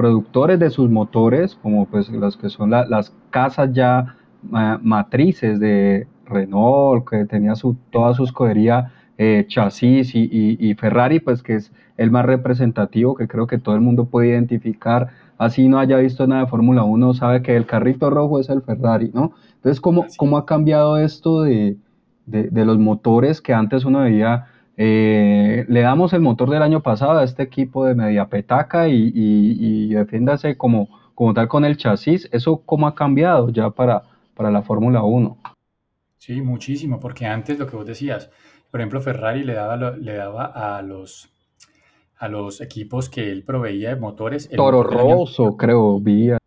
[0.00, 6.06] productores de sus motores, como pues las que son la, las casas ya matrices de
[6.24, 11.56] Renault, que tenía su, toda su escudería eh, chasis y, y, y Ferrari, pues que
[11.56, 15.98] es el más representativo, que creo que todo el mundo puede identificar así no haya
[15.98, 19.32] visto nada de Fórmula 1, sabe que el carrito rojo es el Ferrari, ¿no?
[19.56, 21.76] Entonces, ¿cómo, cómo ha cambiado esto de,
[22.24, 24.46] de, de, los motores que antes uno veía?
[24.82, 29.12] Eh, le damos el motor del año pasado a este equipo de media petaca y,
[29.14, 32.30] y, y defiéndase como, como tal con el chasis.
[32.32, 35.36] ¿Eso cómo ha cambiado ya para, para la Fórmula 1?
[36.16, 38.30] Sí, muchísimo, porque antes lo que vos decías,
[38.70, 41.30] por ejemplo, Ferrari le daba, le daba a los
[42.16, 44.48] a los equipos que él proveía de motores.
[44.48, 46.38] Toro motor Rosso, año, creo, vía.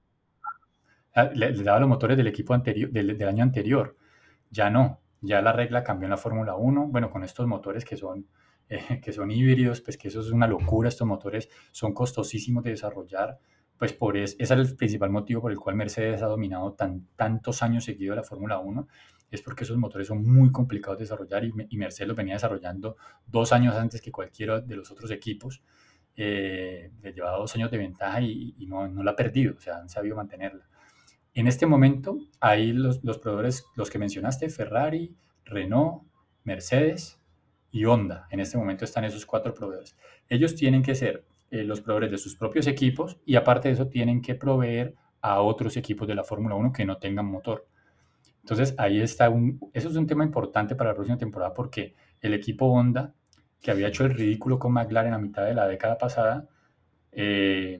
[1.13, 3.95] Ah, le, le, daba los motores del equipo anterior, del, del, año anterior.
[4.49, 6.87] Ya no, ya la regla cambió en la Fórmula 1.
[6.87, 8.27] Bueno, con estos motores que son,
[8.69, 10.89] eh, que son híbridos, pues que eso es una locura.
[10.89, 13.39] Estos motores son costosísimos de desarrollar.
[13.77, 17.07] Pues por es, ese es el principal motivo por el cual Mercedes ha dominado tan,
[17.15, 18.87] tantos años seguidos la Fórmula 1
[19.31, 22.97] es porque esos motores son muy complicados de desarrollar y, y, Mercedes los venía desarrollando
[23.25, 25.63] dos años antes que cualquiera de los otros equipos.
[26.15, 29.59] Eh, le llevaba dos años de ventaja y, y no, no, la ha perdido, o
[29.59, 30.67] sea, han sabido mantenerla.
[31.33, 35.15] En este momento, los, los proveedores, los que mencionaste, Ferrari,
[35.45, 36.03] Renault,
[36.43, 37.19] Mercedes
[37.71, 39.95] y Honda, en este momento están esos cuatro proveedores.
[40.29, 43.87] Ellos tienen que ser eh, los proveedores de sus propios equipos y aparte de eso
[43.87, 47.65] tienen que proveer a otros equipos de la Fórmula 1 que no tengan motor
[48.41, 52.33] Entonces ahí está un, eso es un tema importante para la próxima temporada porque el
[52.33, 53.13] equipo Honda,
[53.61, 56.47] que había hecho el ridículo con McLaren a mitad de la década pasada,
[57.11, 57.79] eh,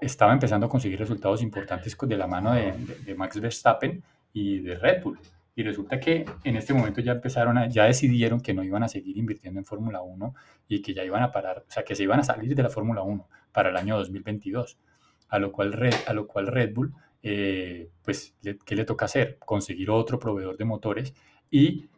[0.00, 2.72] estaba empezando a conseguir resultados importantes de la mano de,
[3.04, 4.02] de, Max Verstappen
[4.32, 5.18] y de Red Bull.
[5.54, 8.88] Y resulta que en este momento ya empezaron a, ya decidieron que no iban a
[8.88, 10.34] seguir invirtiendo en Fórmula 1
[10.68, 12.70] y que ya iban a parar, o sea, que se iban a salir de la
[12.70, 14.78] Fórmula 1 para el año 2022.
[15.28, 18.34] A lo cual Red, a lo cual Red Bull, eh, pues,
[18.64, 19.38] ¿qué le toca hacer?
[19.38, 21.14] Conseguir otro proveedor de motores
[21.50, 21.88] y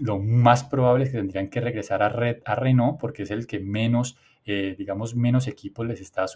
[0.00, 3.46] lo más probable es que tendrían que regresar a, Red, a Renault porque es el
[3.46, 6.26] que menos, eh, digamos, menos equipos les está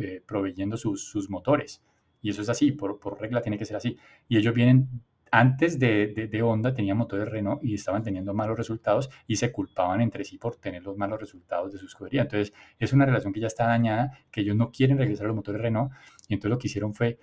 [0.00, 1.82] eh, proveyendo sus, sus, motores.
[2.20, 3.96] Y eso es así, por, por, regla tiene que ser así.
[4.28, 4.88] Y ellos vienen,
[5.30, 10.00] antes de, de, Honda tenían motores Renault y estaban teniendo malos resultados y se culpaban
[10.00, 12.22] entre sí por tener los malos resultados de su escudería.
[12.22, 15.36] Entonces es una relación que ya está dañada, que ellos no quieren regresar a los
[15.36, 15.92] motores Renault
[16.28, 17.18] y entonces lo que hicieron fue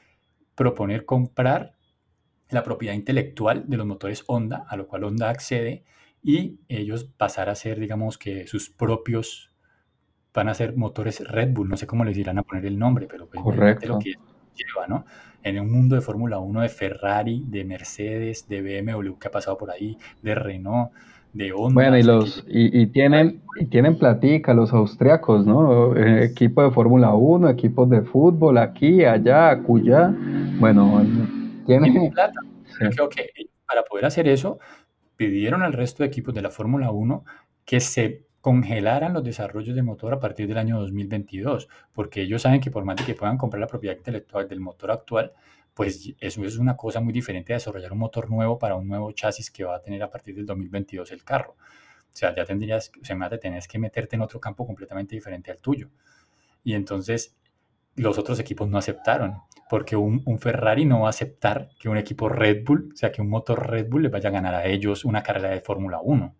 [0.55, 1.75] proponer comprar
[2.49, 5.83] la propiedad intelectual de los motores Honda, a lo cual Honda accede
[6.21, 9.48] y ellos pasar a ser, digamos que sus propios,
[10.39, 13.07] van a ser motores Red Bull, no sé cómo les irán a poner el nombre,
[13.09, 13.89] pero pues Correcto.
[13.89, 14.13] lo que
[14.55, 15.05] lleva, ¿no?
[15.43, 19.57] En un mundo de Fórmula 1, de Ferrari, de Mercedes, de BMW que ha pasado
[19.57, 20.91] por ahí, de Renault,
[21.33, 21.73] de Honda.
[21.73, 25.95] Bueno, y, los, y, tienen, y tienen platica los austriacos, ¿no?
[25.95, 30.13] Eh, equipo de Fórmula 1, equipos de fútbol, aquí, allá, acullá.
[30.57, 31.05] Bueno,
[31.65, 32.39] tiene plata.
[32.95, 33.29] Creo que
[33.67, 34.57] para poder hacer eso,
[35.17, 37.25] pidieron al resto de equipos de la Fórmula 1
[37.65, 42.61] que se congelaran los desarrollos de motor a partir del año 2022, porque ellos saben
[42.61, 45.33] que por más de que puedan comprar la propiedad intelectual del motor actual,
[45.73, 49.11] pues eso es una cosa muy diferente de desarrollar un motor nuevo para un nuevo
[49.11, 51.55] chasis que va a tener a partir del 2022 el carro.
[52.11, 55.51] O sea, ya tendrías, o sea, más de que meterte en otro campo completamente diferente
[55.51, 55.89] al tuyo.
[56.63, 57.37] Y entonces
[57.95, 62.29] los otros equipos no aceptaron, porque un, Ferrari no va a aceptar que un equipo
[62.29, 65.05] Red Bull, o sea, que un motor Red Bull les vaya a ganar a ellos
[65.05, 66.35] una carrera de Fórmula 1.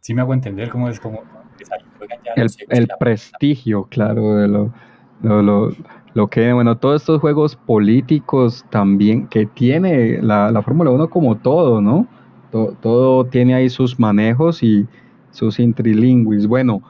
[0.00, 1.22] Sí me hago entender cómo es como...
[2.36, 4.72] El, el prestigio, claro, de lo,
[5.22, 5.72] lo,
[6.14, 11.36] lo, que, bueno, todos estos juegos políticos también que tiene la, la Fórmula 1 como
[11.36, 12.06] todo, ¿no?
[12.52, 14.86] Todo, todo tiene ahí sus manejos y
[15.30, 16.46] sus intrilingüis.
[16.46, 16.82] Bueno,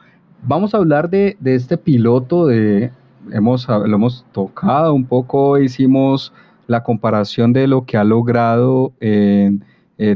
[0.43, 2.93] vamos a hablar de, de este piloto de,
[3.33, 6.33] hemos, lo hemos tocado un poco, hicimos
[6.67, 9.59] la comparación de lo que ha logrado eh,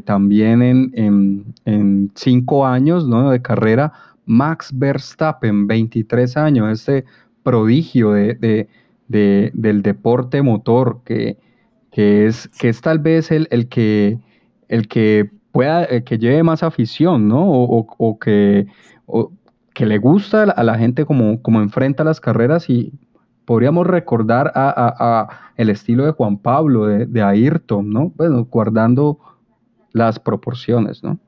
[0.05, 3.31] también en, en, cinco años ¿no?
[3.31, 3.93] de carrera
[4.27, 7.05] Max Verstappen, 23 años, este
[7.43, 8.69] prodigio de,
[9.09, 11.37] de, del deporte motor que,
[11.91, 14.19] que, es, que es tal vez el, el que,
[14.69, 17.45] el que pueda, que lleve más afición, ¿no?
[17.45, 18.67] O, o, que,
[19.75, 22.93] que le gusta a la gente como, como enfrenta las carreras y
[23.45, 28.13] podríamos recordar a, el estilo de Juan Pablo, de, Ayrton, ¿no?
[28.17, 29.19] Bueno, guardando
[29.93, 31.19] las proporciones, ¿no?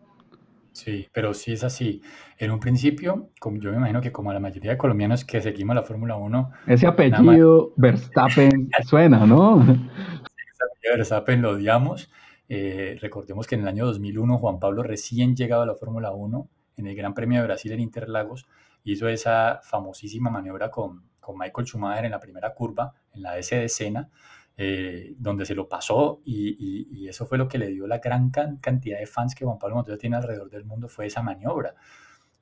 [0.72, 2.02] Sí, pero sí es así.
[2.36, 5.76] En un principio, como yo me imagino que como la mayoría de colombianos que seguimos
[5.76, 6.50] la Fórmula 1...
[6.66, 9.62] Ese apellido Verstappen suena, ¿no?
[9.62, 12.10] Ese apellido Verstappen lo odiamos.
[12.48, 16.48] Eh, recordemos que en el año 2001 Juan Pablo recién llegaba a la Fórmula 1
[16.76, 18.46] en el Gran Premio de Brasil en Interlagos,
[18.82, 23.56] hizo esa famosísima maniobra con, con Michael Schumacher en la primera curva, en la S
[23.56, 24.10] de Sena,
[24.56, 28.98] eh, donde se lo pasó y, eso fue lo que le dio la gran cantidad
[28.98, 31.74] de fans que Juan Pablo Montoya tiene alrededor del mundo, fue esa maniobra.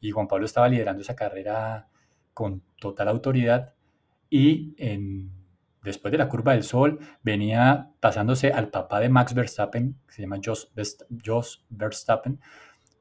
[0.00, 1.88] Y Juan Pablo estaba liderando esa carrera
[2.32, 3.74] con total autoridad
[4.30, 4.74] y
[5.82, 10.22] después de la curva del sol venía pasándose al papá de Max Verstappen, que se
[10.22, 10.72] llama Jos
[11.68, 12.40] Verstappen,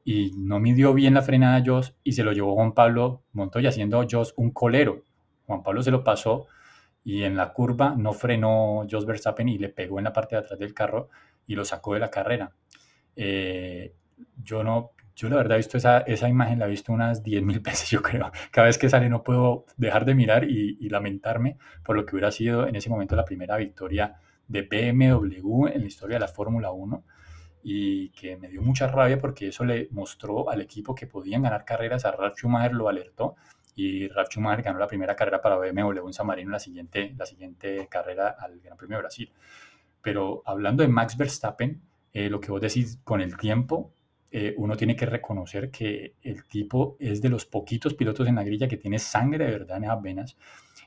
[0.03, 4.05] y no midió bien la frenada Jos y se lo llevó Juan Pablo Montoya haciendo
[4.09, 5.05] Jos un colero.
[5.45, 6.47] Juan Pablo se lo pasó
[7.03, 10.41] y en la curva no frenó Jos Verstappen y le pegó en la parte de
[10.41, 11.09] atrás del carro
[11.47, 12.51] y lo sacó de la carrera.
[13.15, 13.93] Eh,
[14.43, 17.61] yo no, yo la verdad he visto esa, esa imagen, la he visto unas 10.000
[17.63, 18.31] veces, yo creo.
[18.51, 22.31] Cada vez que sale no puedo dejar de mirar y, lamentarme por lo que hubiera
[22.31, 24.15] sido en ese momento la primera victoria
[24.47, 27.03] de BMW en la historia de la Fórmula 1
[27.63, 31.63] y que me dio mucha rabia porque eso le mostró al equipo que podían ganar
[31.63, 32.03] carreras.
[32.05, 33.35] A Ralf Schumacher lo alertó
[33.75, 37.25] y Ralf Schumacher ganó la primera carrera para BMW en San Marino, la siguiente, la
[37.25, 39.31] siguiente carrera al Gran Premio de Brasil.
[40.01, 41.81] Pero hablando de Max Verstappen,
[42.13, 43.93] eh, lo que vos decís con el tiempo,
[44.31, 48.43] eh, uno tiene que reconocer que el tipo es de los poquitos pilotos en la
[48.43, 50.37] grilla que tiene sangre de verdad en las venas.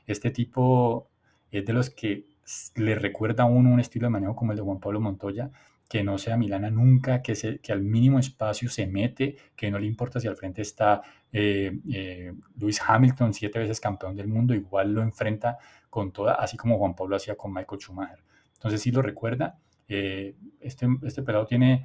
[0.07, 1.09] Este tipo
[1.51, 2.27] es de los que
[2.75, 5.51] le recuerda a uno un estilo de manejo como el de Juan Pablo Montoya,
[5.87, 9.79] que no sea Milana nunca, que, se, que al mínimo espacio se mete, que no
[9.79, 11.01] le importa si al frente está
[11.37, 15.57] eh, eh, Lewis Hamilton, siete veces campeón del mundo, igual lo enfrenta
[15.89, 18.23] con toda, así como Juan Pablo hacía con Michael Schumacher.
[18.53, 19.59] Entonces sí lo recuerda
[19.89, 21.83] Eh, este, este pelado tiene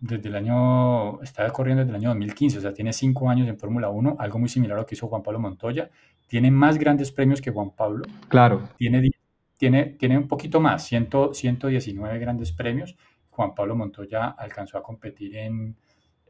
[0.00, 3.58] desde el año, está corriendo desde el año 2015, o sea, tiene cinco años en
[3.58, 5.90] Fórmula 1, algo muy similar a lo que hizo Juan Pablo Montoya.
[6.26, 8.06] Tiene más grandes premios que Juan Pablo.
[8.28, 8.70] Claro.
[8.78, 9.10] Tiene,
[9.58, 12.96] tiene, tiene un poquito más, 100, 119 grandes premios.
[13.28, 15.76] Juan Pablo Montoya alcanzó a competir en,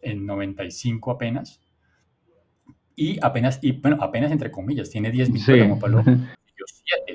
[0.02, 1.60] en 95 apenas.
[3.00, 6.02] Y apenas, y bueno, apenas entre comillas, tiene 10 victorias Juan Pablo.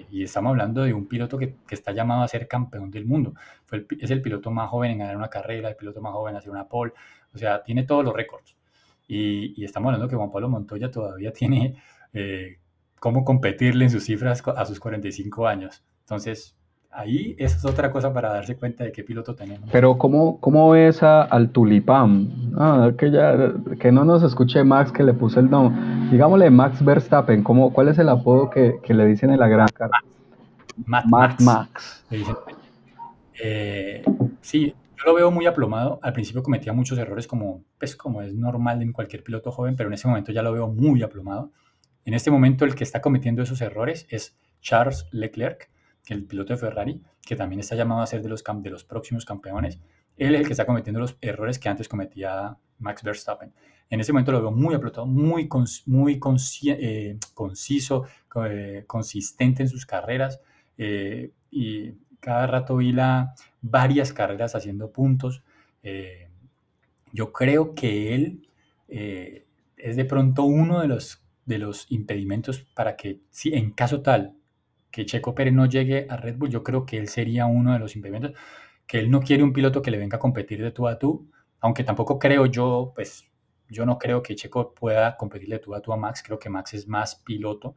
[0.10, 3.34] y estamos hablando de un piloto que, que, está llamado a ser campeón del mundo.
[3.66, 6.36] Fue el, es el piloto más joven en ganar una carrera, el piloto más joven
[6.36, 6.94] en hacer una pole,
[7.34, 8.56] o sea, tiene todos los récords.
[9.10, 11.76] Y, y, estamos hablando que Juan Pablo Montoya todavía tiene
[12.14, 12.60] eh,
[12.98, 15.84] cómo competirle en sus cifras a sus 45 años.
[16.00, 16.56] Entonces,
[16.96, 19.70] ahí esa es otra cosa para darse cuenta de qué piloto tenemos.
[19.72, 22.54] Pero ¿cómo, cómo ves a, al tulipán?
[22.58, 25.82] Ah, que, ya, que no nos escuche Max que le puse el nombre.
[26.12, 29.68] Digámosle Max Verstappen, ¿cómo, ¿cuál es el apodo que, que le dicen en la gran
[29.68, 29.92] cara?
[30.86, 31.08] Max.
[31.10, 31.44] Max.
[31.44, 32.06] Max.
[33.42, 34.04] Eh,
[34.42, 36.00] sí, yo lo veo muy aplomado.
[36.02, 39.90] Al principio cometía muchos errores como, pues, como es normal en cualquier piloto joven, pero
[39.90, 41.52] en ese momento ya lo veo muy aplomado.
[42.06, 45.70] En este momento el que está cometiendo esos errores es Charles Leclerc,
[46.08, 49.26] el piloto de Ferrari, que también está llamado a ser de los, de los próximos
[49.26, 49.80] campeones,
[50.18, 53.54] él es el que está cometiendo los errores que antes cometía Max Verstappen.
[53.90, 55.50] En ese momento lo veo muy aplotado, muy,
[55.86, 56.20] muy
[56.66, 58.06] eh, conciso,
[58.48, 60.40] eh, consistente en sus carreras
[60.78, 65.44] eh, y cada rato la varias carreras haciendo puntos.
[67.12, 68.48] yo creo que él
[68.88, 74.36] es de pronto uno de los, de los impedimentos para que, si en caso tal
[74.94, 77.80] que Checo Pérez no llegue a Red Bull, yo creo que él sería uno de
[77.80, 78.34] los impedimentos,
[78.86, 81.32] que él no quiere un piloto que le venga a competir de tú a tú,
[81.62, 83.26] aunque tampoco creo yo, pues
[83.68, 86.48] yo no creo que Checo pueda competir de tú a tú a Max, creo que
[86.48, 87.76] Max es más piloto,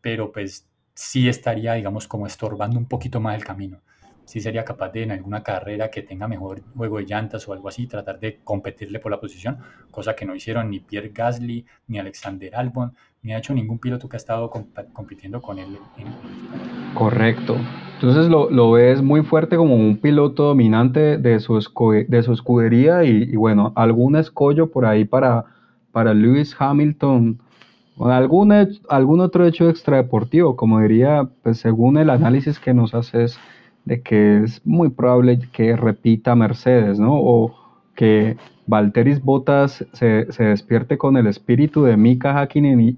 [0.00, 3.82] pero pues sí estaría, digamos, como estorbando un poquito más el camino.
[4.24, 7.68] Sí sería capaz de en alguna carrera que tenga mejor juego de llantas o algo
[7.68, 9.60] así, tratar de competirle por la posición,
[9.92, 12.96] cosa que no hicieron ni Pierre Gasly, ni Alexander Albon,
[13.26, 14.48] ni ha hecho ningún piloto que ha estado
[14.92, 15.76] compitiendo con él.
[16.94, 17.56] Correcto.
[17.94, 21.54] Entonces lo, lo, ves muy fuerte como un piloto dominante de su,
[22.08, 25.44] de su escudería y, bueno, algún escollo por ahí para,
[25.90, 27.40] para Lewis Hamilton,
[27.98, 28.52] algún,
[28.88, 33.40] algún otro hecho extradeportivo, como diría, pues según el análisis que nos haces
[33.86, 37.14] de que es muy probable que repita Mercedes, ¿no?
[37.14, 37.56] O
[37.96, 38.36] que
[38.66, 42.96] Valteris Bottas se, se, despierte con el espíritu de Mika Hakkinen y,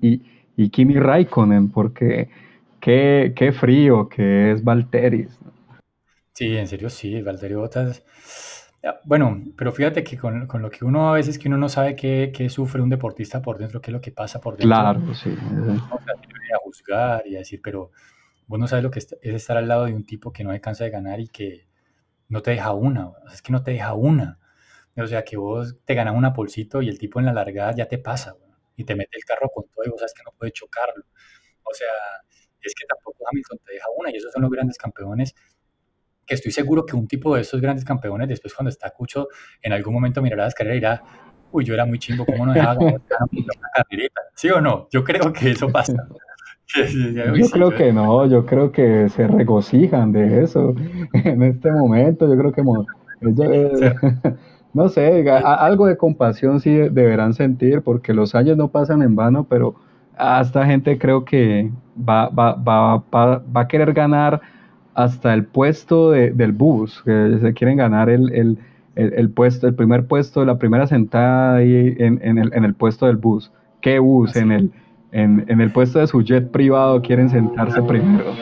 [0.56, 2.28] y, Kimi Raikkonen, porque
[2.80, 5.38] qué, qué, frío que es Valteris.
[6.32, 8.04] Sí, en serio, sí, Valtteri Bottas.
[9.04, 11.96] Bueno, pero fíjate que con, con, lo que uno a veces que uno no sabe
[11.96, 14.68] qué, qué, sufre un deportista por dentro, qué es lo que pasa por dentro.
[14.68, 15.30] Claro, sí.
[15.30, 17.90] a juzgar y a decir, pero
[18.46, 20.60] vos no sabes lo que es estar al lado de un tipo que no se
[20.60, 21.66] cansa de ganar y que
[22.28, 24.38] no te deja una, es que no te deja una.
[25.02, 27.86] O sea, que vos te ganas una polcito y el tipo en la largada ya
[27.86, 28.36] te pasa,
[28.76, 31.04] y te mete el carro con todo y vos sabes que no puede chocarlo.
[31.64, 31.88] O sea,
[32.60, 35.34] es que tampoco Hamilton te deja una y esos son los grandes campeones
[36.26, 39.28] que estoy seguro que un tipo de esos grandes campeones después cuando está Cucho
[39.62, 41.02] en algún momento mirará las carreras y dirá,
[41.50, 42.98] uy, yo era muy chimbo, ¿cómo no dejaba una
[43.74, 44.20] carrerita?
[44.34, 44.88] ¿Sí o no?
[44.92, 45.94] Yo creo que eso pasa.
[47.34, 50.74] yo creo que no, yo creo que se regocijan de eso
[51.14, 53.94] en este momento, yo creo que ellos,
[54.74, 59.44] no sé, algo de compasión sí deberán sentir porque los años no pasan en vano,
[59.44, 59.76] pero
[60.40, 64.40] esta gente creo que va, va, va, va, a querer ganar
[64.94, 68.58] hasta el puesto del bus, que se quieren ganar el, el,
[68.96, 73.06] el, puesto, el primer puesto, la primera sentada ahí en, en, el, en el puesto
[73.06, 73.52] del bus.
[73.80, 74.34] ¿Qué bus?
[74.34, 74.72] En el,
[75.12, 78.34] en, en el puesto de su jet privado quieren sentarse primero.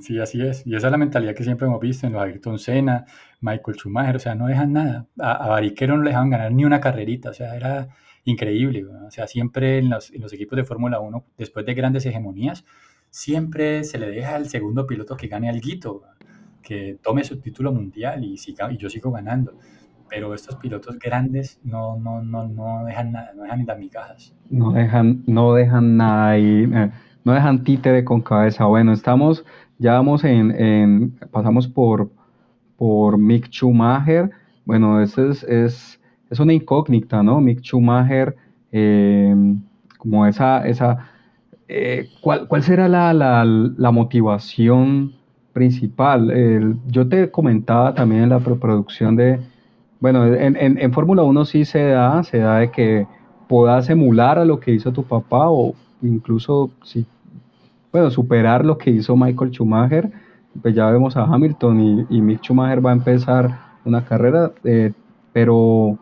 [0.00, 0.66] Sí, así es.
[0.66, 3.04] Y esa es la mentalidad que siempre hemos visto en los Ayrton Senna,
[3.40, 5.06] Michael Schumacher, o sea, no dejan nada.
[5.18, 7.88] A, a no le dejaban ganar ni una carrerita, o sea, era
[8.24, 8.84] increíble.
[8.84, 12.64] O sea, siempre en los, en los equipos de Fórmula 1, después de grandes hegemonías,
[13.10, 16.04] siempre se le deja al segundo piloto que gane algo,
[16.62, 19.54] que tome su título mundial y, siga, y yo sigo ganando.
[20.08, 24.34] Pero estos pilotos grandes no, no, no, no dejan nada, no dejan ni las migajas.
[24.50, 26.90] No dejan, no dejan nada ahí, eh,
[27.24, 28.66] no dejan títere con cabeza.
[28.66, 29.44] Bueno, estamos
[29.78, 32.10] ya vamos en, pasamos por,
[32.76, 34.30] por Mick Schumacher.
[34.64, 36.00] Bueno, ese es, es,
[36.30, 37.40] es una incógnita, ¿no?
[37.40, 38.36] Mick Schumacher,
[38.72, 39.60] em,
[39.98, 41.08] como esa, esa
[41.68, 45.12] eh, ¿cuál, ¿cuál, será la, la, la motivación
[45.52, 46.78] principal?
[46.86, 49.40] yo te comentaba también en la preproducción de,
[50.00, 53.06] bueno, en, en, en Fórmula 1 sí se da, se da de que
[53.48, 57.06] puedas emular a lo que hizo tu papá o incluso si
[57.92, 60.10] bueno, superar lo que hizo Michael Schumacher.
[60.62, 64.92] pues ya vemos a Hamilton y, y Mick Schumacher va a empezar una carrera, eh,
[65.32, 65.98] pero,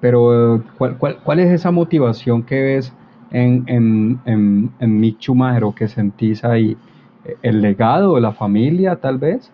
[0.00, 2.92] pero ¿cuál, cuál, cuál es esa motivación que ves
[3.30, 6.76] en, en, en, en Mick Schumacher o que sentís ahí?
[7.42, 9.50] ¿El legado, la familia tal vez?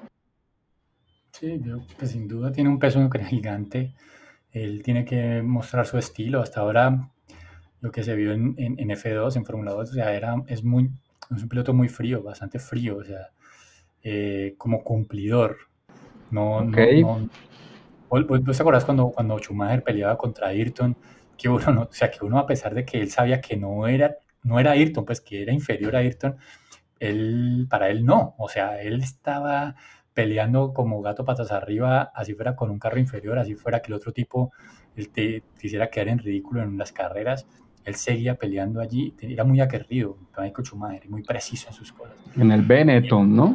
[1.33, 1.61] Sí,
[1.99, 3.95] pues sin duda tiene un peso gigante.
[4.53, 6.43] Él tiene que mostrar su estilo.
[6.43, 7.11] Hasta ahora,
[7.81, 10.91] lo que se vio en, en, F2, en Fórmula 2, o sea, era, es, muy,
[11.37, 13.31] es un piloto muy frío, bastante frío, o sea,
[14.03, 15.57] eh, como cumplidor.
[16.31, 17.03] No, okay.
[17.03, 17.29] no,
[18.09, 20.97] ¿Vos, vos, te acordás cuando, cuando Schumacher peleaba contra Ayrton?
[21.37, 23.87] Que uno, no, o sea, que uno a pesar de que él sabía que no
[23.87, 26.37] era, no era Ayrton, pues que era inferior a Ayrton,
[26.99, 28.35] él, para él no.
[28.39, 29.77] O sea, él estaba
[30.13, 33.95] peleando como gato patas arriba, así fuera con un carro inferior, así fuera que el
[33.95, 34.53] otro tipo
[34.97, 37.47] él te, quisiera quedar en ridículo en las carreras.
[37.85, 42.15] Él seguía peleando allí, era muy aguerrido, Michael Schumacher, muy preciso en sus cosas.
[42.37, 43.53] En el Benetton, ¿no?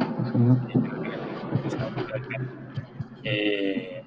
[3.22, 4.02] Eh,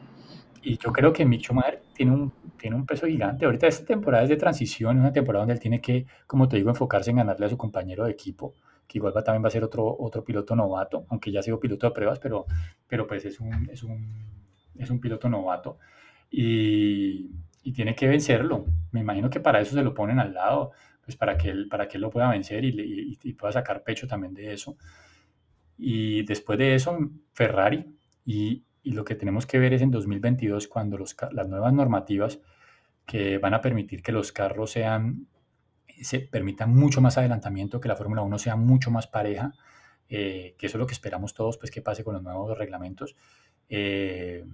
[0.62, 3.46] y yo creo que Mick Schumacher tiene un, tiene un peso gigante.
[3.46, 6.58] Ahorita esta temporada es de transición, es una temporada donde él tiene que, como te
[6.58, 8.54] digo, enfocarse en ganarle a su compañero de equipo,
[8.88, 11.60] que igual va, también va a ser otro, otro piloto novato, aunque ya ha sido
[11.60, 12.46] piloto de pruebas, pero,
[12.88, 14.26] pero pues es un, es un,
[14.78, 15.78] es un piloto novato.
[16.30, 17.32] Y,
[17.64, 18.66] y, tiene que vencerlo.
[18.92, 20.72] Me imagino que para eso se lo ponen al lado,
[21.04, 23.84] pues para que él, para que él lo pueda vencer y, y, y pueda sacar
[23.84, 24.78] pecho también de eso.
[25.78, 26.98] Y después de eso,
[27.34, 27.86] Ferrari.
[28.26, 32.40] Y, y lo que tenemos que ver es en 2022 cuando los, las nuevas normativas
[33.06, 35.28] que van a permitir que los carros sean,
[36.02, 39.54] se permitan mucho más adelantamiento, que la Fórmula 1 sea mucho más pareja,
[40.08, 43.16] eh, que eso es lo que esperamos todos, pues que pase con los nuevos reglamentos.
[43.68, 44.46] Eh,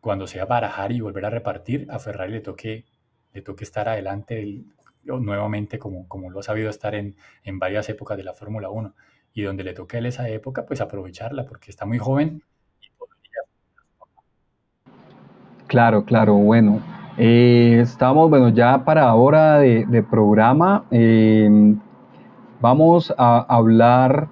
[0.00, 2.84] cuando sea barajar y volver a repartir, a Ferrari le toque,
[3.32, 4.66] le toque estar adelante el,
[5.04, 8.94] nuevamente como, como lo ha sabido estar en, en varias épocas de la Fórmula 1.
[9.34, 12.42] Y donde le toque a él esa época, pues aprovecharla, porque está muy joven
[15.68, 16.80] Claro, claro, bueno.
[17.18, 20.84] Eh, estamos, bueno, ya para hora de, programa.
[20.90, 21.76] Eh,
[22.60, 24.28] vamos a hablar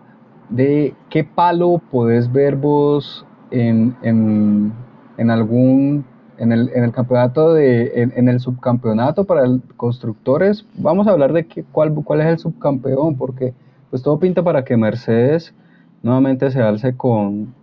[0.48, 4.72] de qué palo podés ver vos en, en,
[5.18, 6.04] en algún,
[6.38, 10.66] en el, en el campeonato, de, en, el subcampeonato para el constructores.
[10.74, 13.54] Vamos a hablar de qué, cuál, cuál es el subcampeón, porque
[13.90, 15.54] pues todo pinta para que Mercedes
[16.02, 17.54] nuevamente se alce con,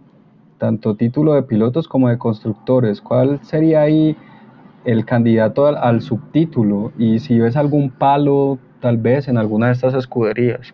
[0.64, 3.02] tanto título de pilotos como de constructores.
[3.02, 4.16] ¿Cuál sería ahí
[4.86, 6.94] el candidato al, subtítulo?
[6.98, 10.74] Y si ves algún palo, tal vez, en alguna de estas escuderías.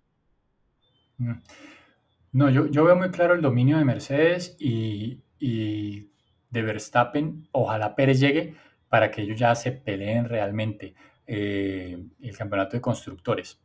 [2.32, 5.24] No, yo, yo veo muy claro el dominio de Mercedes y
[6.50, 7.48] de Verstappen.
[7.52, 8.56] Ojalá Pérez llegue
[8.90, 10.96] para que ellos ya se peleen realmente
[11.28, 13.62] eh, el campeonato de constructores,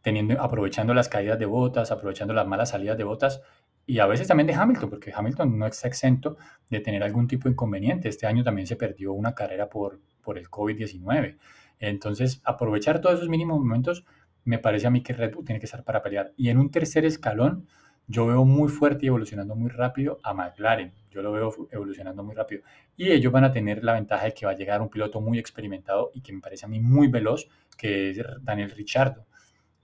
[0.00, 3.42] teniendo, aprovechando las caídas de botas, aprovechando las malas salidas de botas
[3.86, 6.36] y a veces también de Hamilton, porque Hamilton no está exento
[6.68, 8.08] de tener algún tipo de inconveniente.
[8.08, 11.38] Este año también se perdió una carrera por, por el COVID-19.
[11.80, 14.04] Entonces, aprovechar todos esos mínimos momentos,
[14.44, 16.32] me parece a mí que Red Bull tiene que estar para pelear.
[16.36, 17.66] Y en un tercer escalón,
[18.10, 20.92] yo veo muy fuerte y evolucionando muy rápido a McLaren.
[21.10, 22.62] Yo lo veo evolucionando muy rápido.
[22.96, 25.38] Y ellos van a tener la ventaja de que va a llegar un piloto muy
[25.38, 27.48] experimentado y que me parece a mí muy veloz,
[27.78, 29.26] que es Daniel Ricciardo,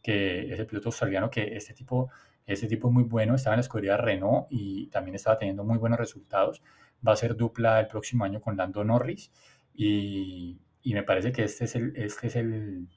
[0.03, 2.11] que es el piloto australiano que este tipo
[2.47, 5.79] este tipo es muy bueno, estaba en la escudería Renault y también estaba teniendo muy
[5.79, 6.63] buenos resultados.
[7.07, 9.33] Va a ser dupla el próximo año con Lando Norris
[9.75, 12.89] y, y me parece que este es el, este es el,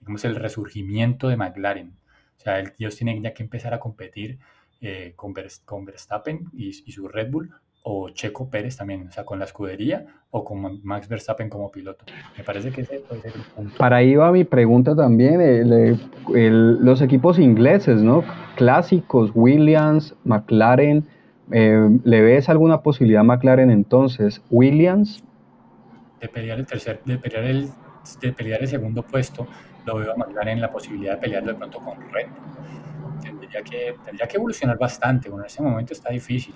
[0.00, 1.96] digamos, el resurgimiento de McLaren.
[2.36, 4.38] O sea, ellos tienen ya que empezar a competir
[4.86, 5.32] eh, con,
[5.64, 7.50] con, Verstappen y, y, su Red Bull
[7.84, 12.04] o Checo Pérez también, o sea, con la escudería o con Max Verstappen como piloto.
[12.36, 13.78] Me parece que ese puede ser el punto.
[13.78, 15.98] Para ahí va mi pregunta también, el,
[16.34, 18.24] el, los equipos ingleses, ¿no?
[18.56, 21.06] Clásicos, Williams, McLaren,
[21.50, 24.42] eh, ¿le ves alguna posibilidad a McLaren entonces?
[24.50, 25.24] ¿Williams?
[26.20, 27.70] De pelear el tercer, de pelear el,
[28.20, 29.46] de pelear el segundo puesto,
[29.86, 33.43] lo veo a McLaren la posibilidad de pelearlo de pronto con Red Bull.
[33.54, 36.54] Tendría que, tendría que evolucionar bastante, bueno, en ese momento está difícil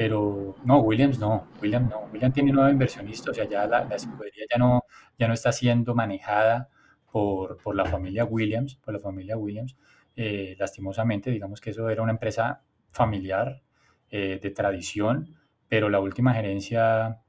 [0.00, 3.96] pero no, Williams no, Williams no, Williams tiene nuevo inversionista, o sea, ya la, la
[3.96, 4.84] escudería ya no,
[5.18, 6.70] ya no está siendo manejada
[7.12, 9.76] por, por, la familia Williams, por la familia Williams,
[10.16, 13.60] eh, lastimosamente, digamos que eso era una empresa familiar
[14.10, 15.36] eh, de tradición,
[15.68, 17.20] pero la última gerencia,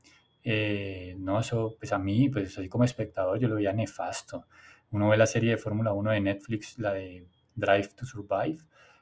[0.41, 4.45] eh, no, eso, pues a mí, pues así como espectador, yo lo veía nefasto.
[4.91, 8.59] Uno ve la serie de Fórmula 1 de Netflix, la de Drive to Survive,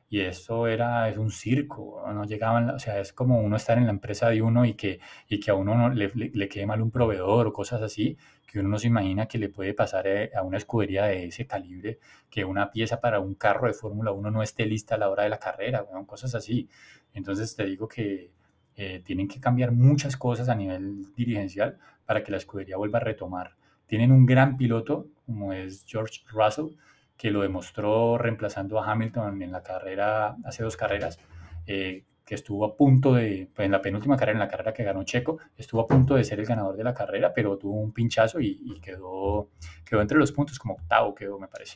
[0.10, 3.86] y eso era, es un circo, no llegaban, o sea, es como uno estar en
[3.86, 6.82] la empresa de uno y que, y que a uno no, le, le, quede mal
[6.82, 10.32] un proveedor o cosas así, que uno no se imagina que le puede pasar eh,
[10.36, 12.00] a una escudería de ese calibre,
[12.30, 15.24] que una pieza para un carro de Fórmula 1 no esté lista a la hora
[15.24, 16.68] de la carrera, bueno, cosas así.
[17.14, 18.32] Entonces te digo que
[18.76, 23.04] eh, tienen que cambiar muchas cosas a nivel dirigencial para que la escudería vuelva a
[23.04, 23.56] retomar.
[23.86, 26.78] Tienen un gran piloto, como es George Russell,
[27.20, 31.20] que lo demostró reemplazando a Hamilton en la carrera, hace dos carreras,
[31.68, 34.86] eh, que estuvo a punto de, pues en la penúltima carrera, en la carrera que
[34.86, 37.92] ganó Checo, estuvo a punto de ser el ganador de la carrera, pero tuvo un
[37.92, 39.50] pinchazo y, quedó,
[39.84, 41.74] quedó entre los puntos, como octavo quedó, me parece.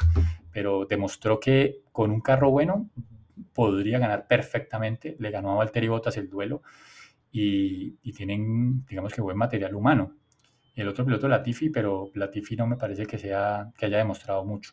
[0.49, 2.89] Pero demostró que con un carro bueno
[3.51, 6.61] podría ganar perfectamente, le ganó a Valtteri Bottas el duelo
[7.33, 10.15] y, y tienen, digamos que buen material humano.
[10.73, 14.71] El otro piloto Latifi, pero Latifi no me parece que, sea, que haya demostrado mucho.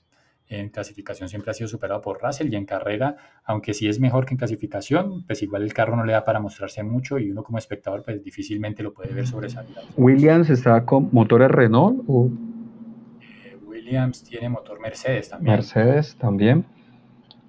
[0.50, 4.26] En clasificación siempre ha sido superado por Russell y en carrera, aunque sí es mejor
[4.26, 7.44] que en clasificación, pues igual el carro no le da para mostrarse mucho y uno
[7.44, 9.76] como espectador pues difícilmente lo puede ver sobresalir.
[9.96, 12.02] ¿Williams está con motores Renault?
[12.08, 12.30] O...
[13.20, 15.54] Eh, Williams tiene motor Mercedes también.
[15.54, 16.64] Mercedes también.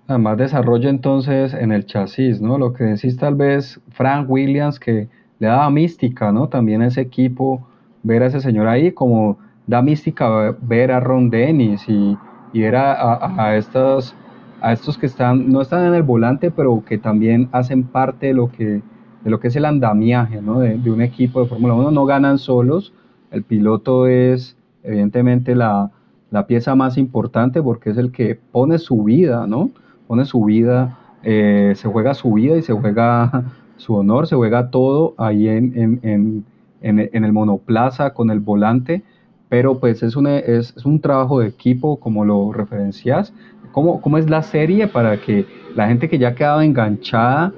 [0.05, 2.59] Además desarrollo entonces en el chasis, ¿no?
[2.59, 5.07] Lo que decís tal vez Frank Williams que
[5.39, 6.49] le daba mística, ¿no?
[6.49, 7.67] También a ese equipo,
[8.03, 12.15] ver a ese señor ahí, como da mística ver a Ron Dennis y,
[12.53, 14.15] y ver a, estos,
[14.61, 18.33] a estos que están, no están en el volante, pero que también hacen parte de
[18.33, 18.81] lo que,
[19.23, 20.59] de lo que es el andamiaje, ¿no?
[20.59, 21.91] De, de un equipo de Fórmula 1.
[21.91, 22.93] No ganan solos,
[23.31, 25.91] el piloto es evidentemente la,
[26.31, 29.69] la pieza más importante porque es el que pone su vida, ¿no?
[30.11, 33.45] pone su vida, eh, se juega su vida y se juega
[33.77, 35.71] su honor, se juega todo ahí en,
[36.03, 36.45] en,
[36.81, 39.03] en, en el monoplaza con el volante,
[39.51, 43.33] pero pues es un, es, un trabajo de equipo como lo referencias.
[43.73, 45.45] ¿Cómo, ¿Cómo es la serie para que
[45.75, 47.51] la gente que ya ha quedado enganchada,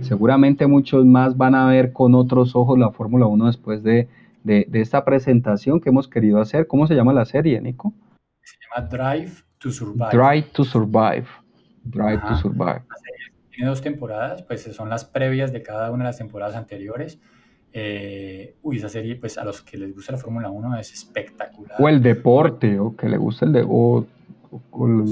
[0.00, 4.06] seguramente muchos más van a ver con otros ojos la Fórmula 1 después de,
[4.44, 6.68] de, de esta presentación que hemos querido hacer?
[6.68, 7.92] ¿Cómo se llama la serie, Nico?
[8.42, 10.10] Se llama Drive to Survive.
[10.12, 11.26] Drive to Survive.
[11.82, 12.82] Drive to Survive.
[13.50, 17.18] Tiene dos temporadas, pues son las previas de cada una de las temporadas anteriores.
[17.72, 21.76] Eh, uy, esa serie, pues a los que les gusta la Fórmula 1 es espectacular.
[21.78, 24.08] O el deporte, o que le gusta el deporte.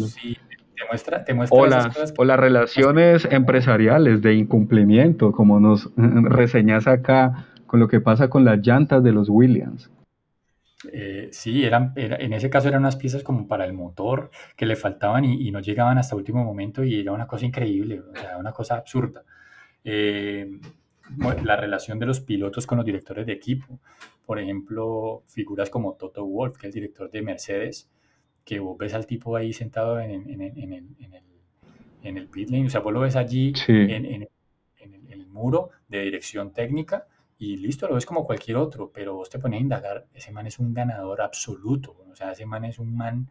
[0.09, 0.37] Sí,
[0.75, 6.87] te muestra, te muestra o, las, o las relaciones empresariales de incumplimiento, como nos reseñas
[6.87, 9.91] acá con lo que pasa con las llantas de los Williams.
[10.93, 14.77] Eh, sí, eran, en ese caso eran unas piezas como para el motor que le
[14.77, 18.53] faltaban y, no llegaban hasta último momento y era una cosa increíble, o sea, una
[18.53, 19.25] cosa absurda.
[19.85, 20.61] Eh,
[21.43, 23.81] la relación de los pilotos con los directores de equipo,
[24.27, 27.91] por ejemplo, figuras como Toto Wolf, que es el director de Mercedes,
[28.45, 30.87] que vos ves al tipo ahí sentado en, en, en, el,
[32.03, 34.29] en el, pit lane, o sea, vos lo ves allí en,
[35.09, 37.07] el muro de dirección técnica
[37.39, 40.47] y listo, lo ves como cualquier otro, pero vos te pones a indagar, ese man
[40.47, 43.29] es un ganador absoluto, o sea, ese man es un man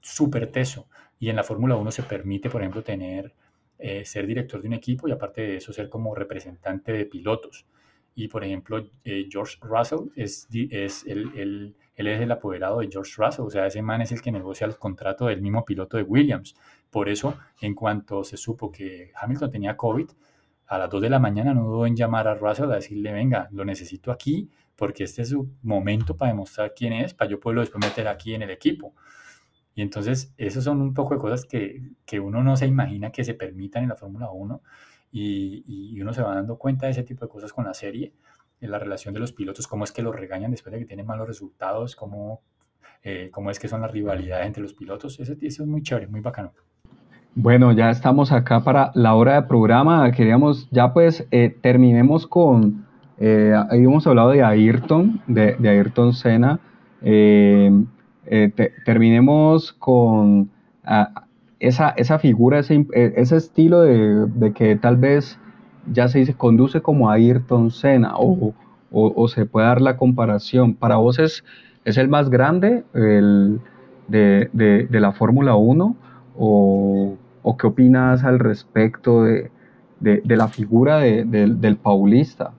[0.00, 0.88] súper teso,
[1.18, 3.32] y en la Fórmula 1 se permite, por ejemplo, tener,
[3.80, 7.66] eh, ser director de un equipo y aparte de eso ser como representante de pilotos.
[8.14, 12.88] Y por ejemplo, eh, George Russell es, es el, el, él es el apoderado de
[12.90, 15.96] George Russell, o sea, ese man es el que negocia el contrato del mismo piloto
[15.96, 16.54] de Williams.
[16.90, 20.10] Por eso, en cuanto se supo que Hamilton tenía COVID,
[20.66, 23.48] a las 2 de la mañana no dudó en llamar a Russell a decirle, venga,
[23.50, 27.60] lo necesito aquí porque este es su momento para demostrar quién es, para yo poderlo
[27.60, 28.94] después meter aquí en el equipo.
[29.74, 33.24] Y entonces, esos son un poco de cosas que, que uno no se imagina que
[33.24, 34.60] se permitan en la Fórmula 1
[35.12, 38.12] y, y, uno se va dando cuenta de ese tipo de cosas con la serie,
[38.60, 41.06] en la relación de los pilotos, cómo es que los regañan después de que tienen
[41.06, 42.42] malos resultados, cómo,
[43.02, 45.18] eh, cómo es que son las rivalidades entre los pilotos.
[45.18, 46.52] Eso, eso es muy chévere, muy bacano.
[47.34, 50.10] Bueno, ya estamos acá para la hora de programa.
[50.10, 52.84] Queríamos, ya pues eh, terminemos con,
[53.18, 56.58] eh, habíamos hablado de Ayrton, de, Ayrton Senna.
[57.02, 57.70] Eh,
[58.84, 60.50] terminemos con
[60.84, 61.24] ah,
[61.58, 65.38] esa, esa figura, ese, ese estilo de, que tal vez
[65.92, 68.54] ya se dice, conduce como Ayrton Senna o,
[68.92, 70.74] o, se puede dar la comparación.
[70.74, 71.44] Para vos es,
[71.84, 73.60] es el más grande el,
[74.08, 75.96] de, de, de la Fórmula 1
[76.36, 77.16] o,
[77.58, 79.50] qué opinas al respecto de,
[80.00, 82.52] la figura del paulista?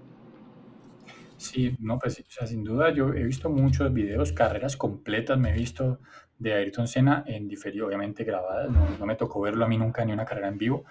[1.41, 5.97] Sí, no, pues sin duda yo he visto muchos videos, carreras completas me he visto
[6.37, 10.13] de Ayrton Senna en diferido, obviamente grabadas, no, me tocó verlo a mí nunca ni
[10.13, 10.83] una carrera en vivo.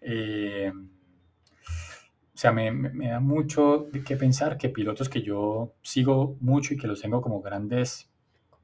[0.00, 6.74] Eh, o sea, me, me, da mucho que pensar que pilotos que yo sigo mucho
[6.74, 8.08] y que los tengo como grandes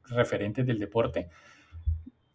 [0.04, 1.30] referentes del deporte,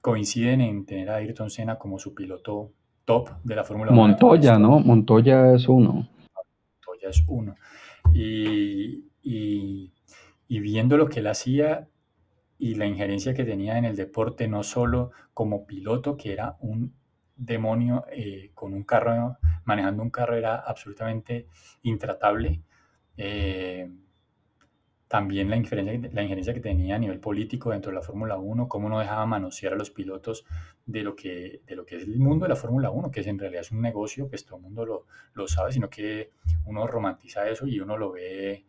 [0.01, 2.73] coinciden en tener a Ayrton Senna como su piloto
[3.05, 4.01] top de la Fórmula 1.
[4.01, 4.81] Montoya, ¿no?
[4.81, 6.09] Montoya es uno.
[6.83, 7.55] Montoya es uno.
[8.13, 11.87] Y, y, viendo lo que él hacía
[12.57, 16.93] y la injerencia que tenía en el deporte, no solo como piloto, que era un
[17.35, 18.05] demonio
[18.53, 21.47] con un carro, manejando un carro era absolutamente
[21.83, 22.61] intratable.
[25.09, 28.69] También la injerencia, la injerencia que tenía a nivel político dentro de la Fórmula 1,
[28.69, 30.45] cómo no dejaba manosear a los pilotos
[30.85, 33.27] de lo que, de lo que es el mundo de la Fórmula 1, que es
[33.27, 36.29] en realidad es un negocio, pues todo el mundo lo, lo sabe, sino que
[36.65, 38.65] uno romantiza eso y uno lo ve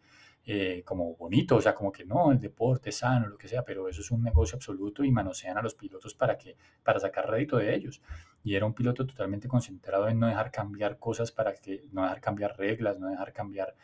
[0.46, 3.86] eh, como bonito, o sea, como que no, el deporte sano, lo que sea, pero
[3.86, 7.58] eso es un negocio absoluto y manosean a los pilotos para, que, para sacar rédito
[7.58, 8.00] de ellos.
[8.42, 12.22] Y era un piloto totalmente concentrado en no dejar cambiar cosas para que, no dejar
[12.22, 13.74] cambiar reglas, no dejar cambiar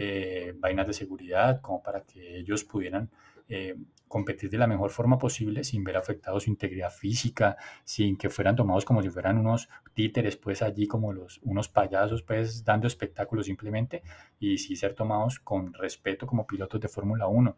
[0.00, 3.10] eh, vainas de seguridad, como para que ellos pudieran
[3.48, 3.74] eh,
[4.06, 8.54] competir de la mejor forma posible sin ver afectado su integridad física, sin que fueran
[8.54, 13.46] tomados como si fueran unos títeres, pues allí como los, unos payasos, pues dando espectáculos
[13.46, 14.04] simplemente,
[14.38, 17.50] y sí ser tomados con respeto como pilotos de Fórmula 1.
[17.50, 17.56] O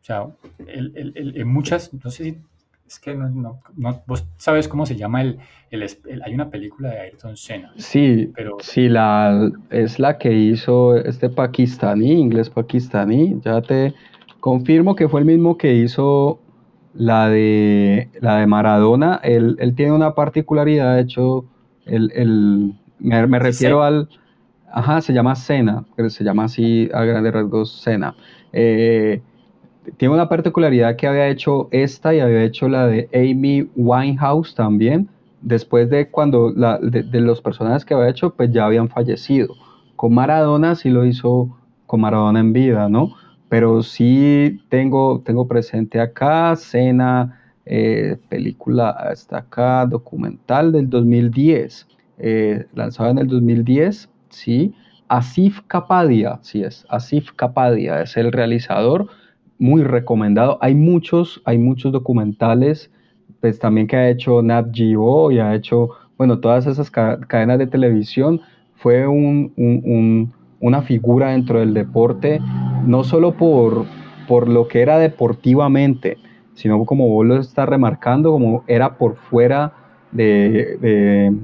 [0.00, 0.26] sea,
[0.66, 2.38] en muchas, no sé si
[2.86, 5.38] es que no, no, vos sabes cómo se llama el,
[5.70, 7.72] el, hay una película de Ayrton Senna.
[7.76, 13.94] Sí, pero sí, la, es la que hizo este pakistaní, inglés pakistaní, ya te
[14.40, 16.40] confirmo que fue el mismo que hizo
[16.92, 19.20] la de, la de Maradona.
[19.22, 21.46] Él, él tiene una particularidad, de hecho,
[21.86, 24.08] el, el me, me, refiero al,
[24.70, 28.14] ajá, se llama Senna, se llama así a grandes rasgos Senna.
[28.52, 29.22] Eh,
[29.96, 35.08] tiene una particularidad que había hecho esta y había hecho la de Amy Winehouse también,
[35.40, 39.54] después de cuando la, de, los personajes que había hecho, pues ya habían fallecido.
[39.96, 41.56] Con Maradona sí lo hizo
[41.86, 43.14] con Maradona en vida, ¿no?
[43.48, 51.86] Pero sí tengo, tengo presente acá, cena, eh, película hasta acá, documental del 2010,
[52.18, 54.74] eh, lanzado en el 2010, sí.
[55.08, 59.08] Asif Kapadia, sí es, Asif Kapadia es el realizador
[59.64, 60.58] muy recomendado.
[60.60, 62.90] Hay muchos, hay muchos documentales,
[63.40, 65.88] pues también que ha hecho Nat Geo y ha hecho,
[66.18, 68.42] bueno, todas esas cadenas de televisión.
[68.74, 72.42] Fue una figura dentro del deporte,
[72.84, 73.86] no solo por,
[74.28, 76.18] por lo que era deportivamente,
[76.52, 79.72] sino como vos lo estás remarcando, como era por fuera
[80.12, 81.34] de,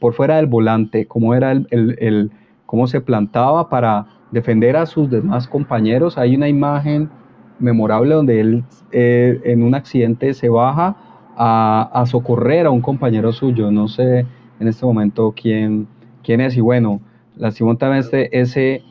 [0.00, 2.30] por fuera del volante, cómo era el, el,
[2.64, 6.16] cómo se plantaba para defender a sus demás compañeros.
[6.16, 7.10] Hay una imagen
[7.58, 10.96] memorable donde él eh, en un accidente se baja
[11.36, 13.70] a, socorrer a un compañero suyo.
[13.70, 14.26] No sé
[14.60, 15.86] en este momento quién,
[16.22, 16.56] quién es.
[16.56, 17.00] Y bueno,
[17.36, 18.82] lastimosamente ese,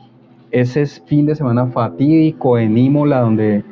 [0.51, 3.63] ese fin de semana fatídico en Imola, donde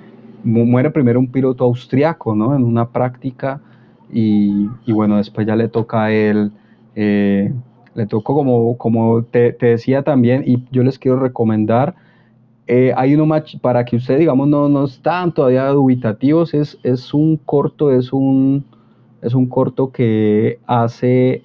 [0.43, 2.55] muere primero un piloto austriaco, ¿no?
[2.55, 3.61] En una práctica.
[4.13, 6.51] Y, bueno, después ya le toca a él.
[6.95, 7.53] Eh,
[7.93, 11.95] le tocó como, como te, decía también, y yo les quiero recomendar
[12.67, 16.53] eh, hay uno más para que ustedes, digamos, no, no están todavía dubitativos.
[16.53, 18.63] Es, es un corto, es un,
[19.21, 21.43] es un corto que hace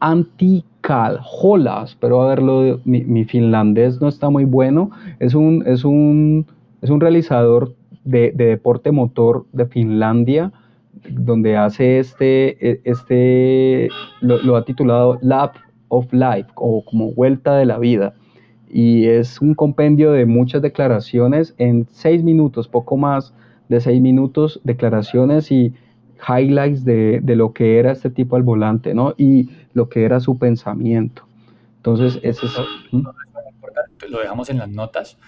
[0.00, 1.82] Antikal Hola.
[1.84, 2.80] Espero haberlo.
[2.84, 4.90] Mi, mi, finlandés no está muy bueno.
[5.18, 6.46] Es un, es un,
[6.82, 10.52] es un realizador de, de deporte motor de Finlandia
[11.08, 13.88] donde hace este, e, este
[14.20, 15.56] lo, ha titulado Lap
[15.88, 18.14] of Life o como Vuelta de la Vida
[18.74, 23.32] y es un compendio de muchas declaraciones en seis minutos, poco más
[23.68, 25.72] de seis minutos, declaraciones y
[26.28, 29.14] highlights de, lo que era este tipo al volante, ¿no?
[29.16, 31.22] Y lo que era su pensamiento.
[31.76, 32.52] Entonces, ese es...
[34.08, 35.18] Lo dejamos en las notas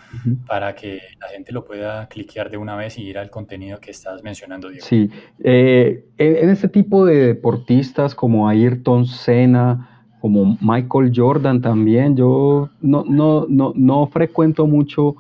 [0.49, 3.93] para que la gente lo pueda cliquear de una vez y ir al contenido que
[3.93, 4.85] estás mencionando, Diego.
[4.85, 5.09] Sí,
[5.43, 9.96] eh, en, en, este tipo de deportistas como Ayrton Senna,
[10.27, 12.17] como Michael Jordan también.
[12.17, 15.15] Yo no, no, no, no frecuento mucho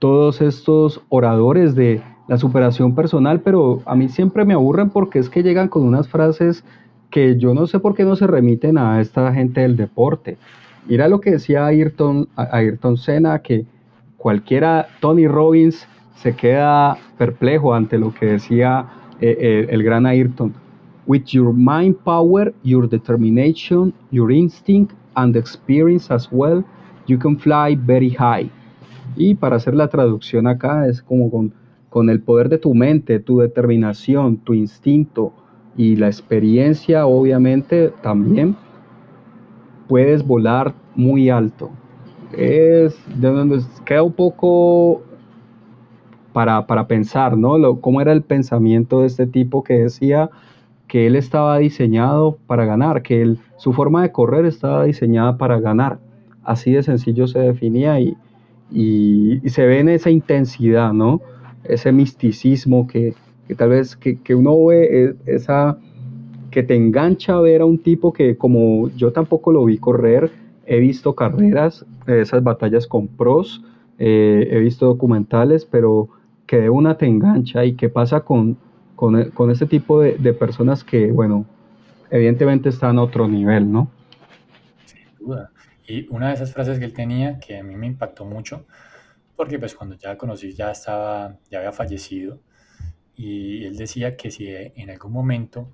[0.00, 5.30] todos estos oradores de la superación personal, pero a mí siempre me aburren porque es
[5.30, 6.64] que llegan con unas frases
[7.10, 10.36] que yo no sé por qué no se remiten a esta gente del deporte.
[10.88, 13.66] Mira lo que decía Ayrton, Ayrton Senna, que
[14.16, 15.86] cualquiera, Tony Robbins,
[16.16, 18.86] se queda perplejo ante lo que decía
[19.20, 20.52] eh, eh, el gran Ayrton.
[21.10, 26.62] With your mind power, your determination, your instinct and experience as well,
[27.06, 28.48] you can fly very high.
[29.16, 31.52] Y para hacer la traducción acá es como con,
[31.88, 35.32] con el poder de tu mente, tu determinación, tu instinto
[35.76, 38.54] y la experiencia, obviamente, también
[39.88, 41.70] puedes volar muy alto.
[42.38, 45.02] Es de donde queda un poco
[46.32, 47.58] para, para pensar, ¿no?
[47.58, 50.30] Lo, cómo era el pensamiento de este tipo que decía
[50.90, 55.60] que él estaba diseñado para ganar, que él, su forma de correr estaba diseñada para
[55.60, 56.00] ganar.
[56.42, 58.16] Así de sencillo se definía y,
[58.72, 61.20] y, se ve en esa intensidad, ¿no?
[61.62, 63.14] Ese misticismo que,
[63.46, 65.78] que tal vez que, que, uno ve, e, esa,
[66.50, 70.32] que te engancha a ver a un tipo que como yo tampoco lo vi correr,
[70.66, 73.64] he visto carreras, esas batallas con pros,
[74.00, 76.08] eh, he visto documentales, pero
[76.46, 78.56] que de una te engancha y qué pasa con,
[79.00, 81.46] con, con este tipo de, de, personas que, bueno,
[82.10, 83.90] evidentemente están a otro nivel, ¿no?
[84.84, 85.52] Sin duda.
[85.86, 88.66] Y una de esas frases que él tenía que a mí me impactó mucho,
[89.36, 92.40] porque pues cuando ya conocí ya estaba, ya había fallecido,
[93.16, 95.72] y él decía que si en algún momento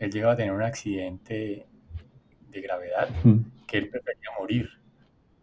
[0.00, 1.68] él llegaba a tener un accidente
[2.50, 3.10] de gravedad,
[3.68, 4.70] que él prefería morir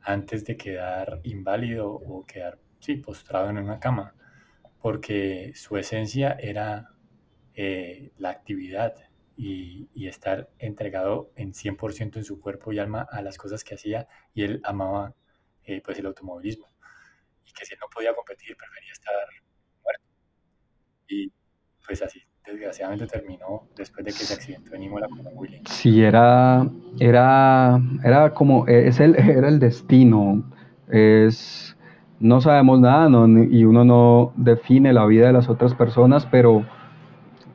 [0.01, 4.13] antes de quedar inválido o quedar, sí, postrado en una cama,
[4.81, 6.92] porque su esencia era
[7.55, 8.95] eh, la actividad
[9.35, 13.75] y, y, estar entregado en 100% en su cuerpo y alma a las cosas que
[13.75, 15.15] hacía y él amaba
[15.65, 16.67] eh, pues el automovilismo.
[17.45, 19.13] Y que si él no podía competir prefería estar
[19.83, 20.05] muerto.
[21.07, 21.31] Y
[21.85, 25.61] pues así desgraciadamente terminó después de que se accidentó en Imola con Willy.
[25.65, 26.67] Sí, era,
[26.99, 30.43] era, era como, es el, era el destino,
[30.89, 31.77] es,
[32.19, 36.65] no sabemos nada no, y uno no define la vida de las otras personas, pero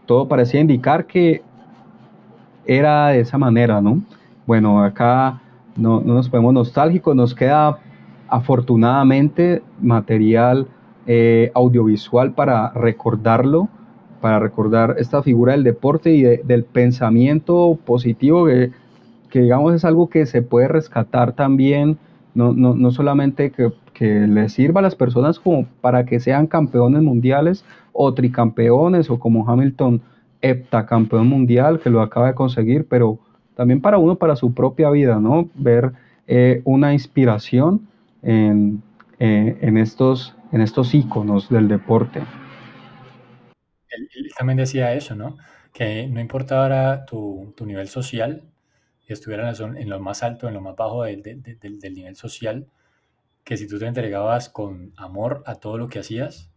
[0.09, 1.43] todo parecía indicar que
[2.67, 4.01] era de esa manera, ¿no?
[4.47, 5.41] Bueno, acá
[5.77, 7.79] no, no nos ponemos nostálgicos, nos queda
[8.27, 10.67] afortunadamente material
[11.07, 13.69] eh, audiovisual para recordarlo
[14.21, 18.73] para recordar esta figura del deporte y del pensamiento positivo que,
[19.31, 21.99] que, digamos es algo que se puede rescatar también,
[22.35, 26.49] no, no, no solamente que, que le sirva a las personas como para que sean
[26.49, 27.65] campeones mundiales
[28.01, 30.01] o tricampeones o como Hamilton
[30.41, 33.19] heptacampeón mundial que lo acaba de conseguir, pero
[33.57, 35.49] también para uno, para su propia vida, ¿no?
[35.55, 35.93] Ver
[36.29, 37.89] eh, una inspiración
[38.23, 38.83] en,
[39.19, 42.23] eh, en, estos, en estos íconos del deporte
[43.91, 45.37] él, también decía eso, ¿no?
[45.73, 48.43] Que no importara tu, tu nivel social,
[49.09, 52.69] y estuvieras en lo más alto, en lo más bajo del, del, del, nivel social,
[53.43, 56.51] que si tú te entregabas con amor a todo lo que hacías,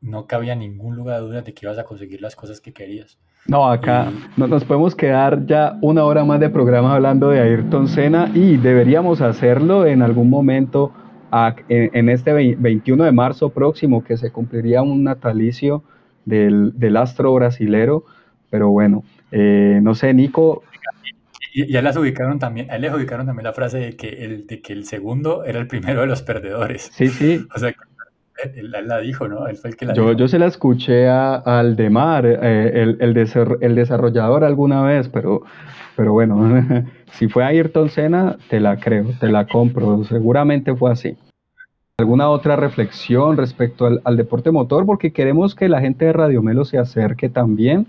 [0.00, 3.18] no cabía ningún lugar de duda de que ibas a conseguir las cosas que querías.
[3.46, 4.40] No, acá y...
[4.40, 9.20] nos podemos quedar ya una hora más de programa hablando de Ayrton Senna y deberíamos
[9.20, 10.92] hacerlo en algún momento
[11.30, 15.82] a, en, en, este 21 de marzo próximo que se cumpliría un natalicio
[16.28, 18.04] del, del astro brasilero,
[18.50, 20.62] pero bueno, eh, no sé, Nico.
[21.54, 24.46] Y ya las ubicaron también, a él les ubicaron también la frase de que, el,
[24.46, 26.90] de que el segundo era el primero de los perdedores.
[26.92, 27.46] Sí, sí.
[27.54, 27.74] O sea,
[28.44, 29.46] él, él la dijo, ¿no?
[29.46, 30.18] Él fue el que la yo, dijo.
[30.18, 33.28] Yo se la escuché a, a Aldemar, eh, el, el,
[33.60, 35.42] el, desarrollador alguna vez, pero,
[35.96, 41.16] pero bueno, si fue Ayrton Senna, te la creo, te la compro, seguramente fue así
[42.00, 46.42] alguna otra reflexión respecto al, al, deporte motor, porque queremos que la gente de Radio
[46.42, 47.88] Melo se acerque también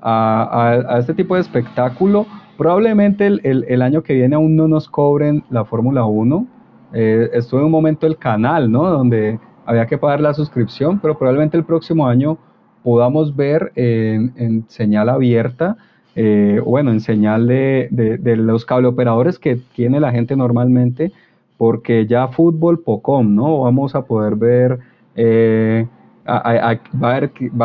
[0.00, 2.24] a, a, a este tipo de espectáculo.
[2.56, 6.46] Probablemente el, el, el, año que viene aún no nos cobren la Fórmula 1.
[6.92, 8.88] Eh, estuvo en un momento el canal, ¿no?
[8.88, 12.38] Donde había que pagar la suscripción, pero probablemente el próximo año
[12.82, 15.76] podamos ver en, señal abierta,
[16.16, 21.12] eh, bueno, en señal de, de, de los cableoperadores que tiene la gente normalmente,
[21.58, 23.60] porque ya fútbol pocom, ¿no?
[23.60, 24.78] Vamos a poder ver,
[25.16, 25.86] eh,
[26.26, 26.42] va,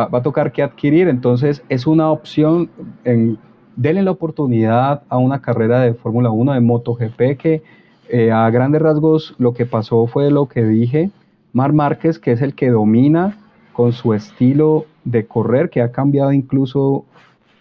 [0.06, 2.68] va, a tocar que adquirir, entonces es una opción,
[3.04, 3.38] en,
[3.76, 7.62] denle la oportunidad a una carrera de Fórmula 1, de MotoGP, que
[8.10, 11.10] eh, a grandes rasgos lo que pasó fue lo que dije,
[11.54, 13.38] Mar Márquez, que es el que domina
[13.72, 17.06] con su estilo de correr, que ha cambiado incluso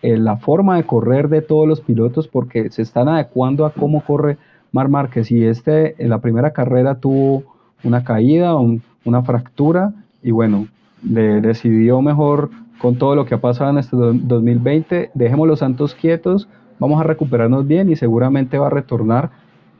[0.01, 4.03] eh, la forma de correr de todos los pilotos, porque se están adecuando a cómo
[4.03, 4.37] corre
[4.71, 5.31] Mar Márquez.
[5.31, 7.43] Y este en la primera carrera tuvo
[7.83, 10.67] una caída, un, una fractura y bueno,
[11.01, 16.47] decidió mejor con todo lo que ha pasado en este 2020, dejemos los santos quietos,
[16.79, 19.29] vamos a recuperarnos bien y seguramente va a retornar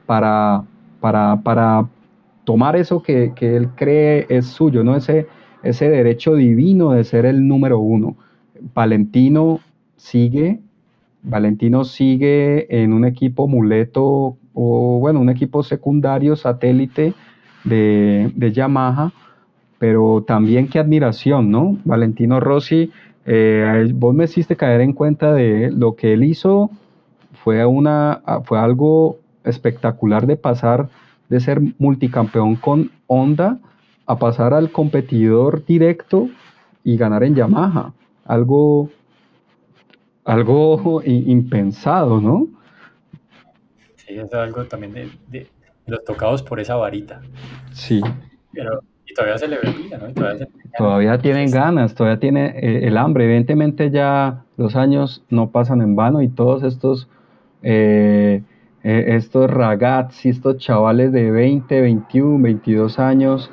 [0.05, 0.63] para,
[0.99, 1.85] para, para
[2.43, 4.95] tomar eso que, que, él cree es suyo, ¿no?
[4.95, 5.27] ese,
[5.63, 8.15] ese derecho divino de ser el número uno.
[8.73, 9.59] Valentino
[9.95, 10.59] sigue,
[11.21, 17.13] Valentino sigue en un equipo muleto o bueno, un equipo secundario satélite
[17.63, 19.11] de, de Yamaha,
[19.79, 21.77] pero también qué admiración, ¿no?
[21.83, 22.91] Valentino Rossi,
[23.25, 26.69] eh, vos me hiciste caer en cuenta de lo que él hizo,
[27.43, 30.89] fue, una, fue algo espectacular de pasar
[31.29, 33.59] de ser multicampeón con Honda
[34.05, 36.29] a pasar al competidor directo
[36.83, 37.93] y ganar en Yamaha,
[38.25, 38.89] algo,
[40.25, 42.47] algo impensado, ¿no?
[43.95, 45.47] Sí, es algo también de, de,
[45.87, 47.21] los tocados por esa varita.
[47.71, 48.01] Sí.
[48.51, 50.09] Pero, y todavía se le ve pila, ¿no?
[50.09, 53.25] Y todavía, se todavía tienen ganas, todavía tiene eh, el hambre.
[53.25, 57.07] Evidentemente ya los años no pasan en vano y todos estos,
[57.61, 58.43] eh,
[58.83, 63.49] eh, estos ragazzi, estos chavales de 20, 21, 22 años,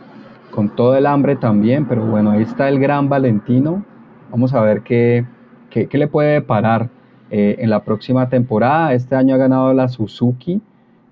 [0.51, 3.85] con todo el hambre también, pero bueno, ahí está el gran Valentino.
[4.33, 5.25] Vamos a ver qué,
[5.71, 6.91] qué, le puede parar
[7.31, 8.93] eh, en la próxima temporada.
[8.93, 10.61] Este año ha ganado la Suzuki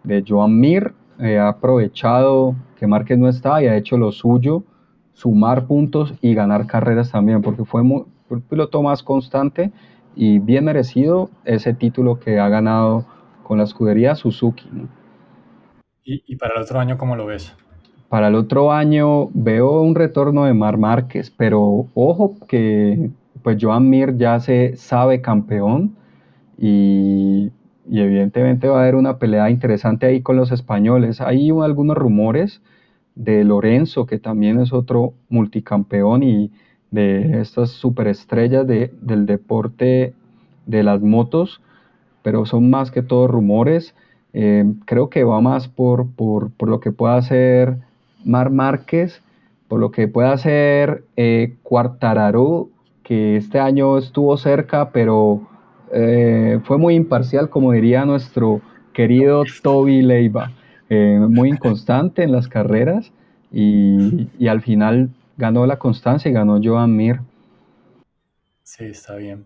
[0.03, 4.65] de Joan Mir, ha aprovechado que Márquez no estaba y ha hecho lo suyo,
[5.13, 8.07] sumar puntos y ganar carreras también, porque fue un
[8.49, 9.73] piloto más constante
[10.15, 13.05] y bien merecido ese título que ha ganado
[13.49, 14.69] con la escudería Suzuki.
[16.05, 17.57] ¿Y, para el otro año cómo lo ves?
[18.11, 23.11] Para el otro año veo un retorno de Mar Márquez, pero ojo que
[23.43, 25.97] pues Joan Mir ya se sabe campeón
[26.59, 27.51] y,
[27.89, 31.23] y, evidentemente va a haber una pelea interesante ahí con los españoles.
[31.23, 32.61] Hay algunos rumores
[33.15, 36.51] de Lorenzo, que también es otro multicampeón y
[36.91, 40.15] de estas superestrellas de, del deporte
[40.67, 41.63] de las motos,
[42.23, 43.95] pero son más que todo rumores.
[44.33, 47.79] Eh, creo que va más por, por, por, lo que pueda hacer
[48.25, 49.23] Mar Márquez,
[49.69, 51.57] por lo que pueda hacer eh,
[53.03, 55.47] que este año estuvo cerca, pero
[55.93, 58.61] eh, fue muy imparcial, como diría nuestro
[58.93, 60.53] querido Toby Leiva.
[60.91, 63.13] Eh, muy inconstante en las carreras
[63.53, 67.21] y, y al final ganó la constancia y ganó Joan Mir.
[68.63, 69.45] Sí, está bien.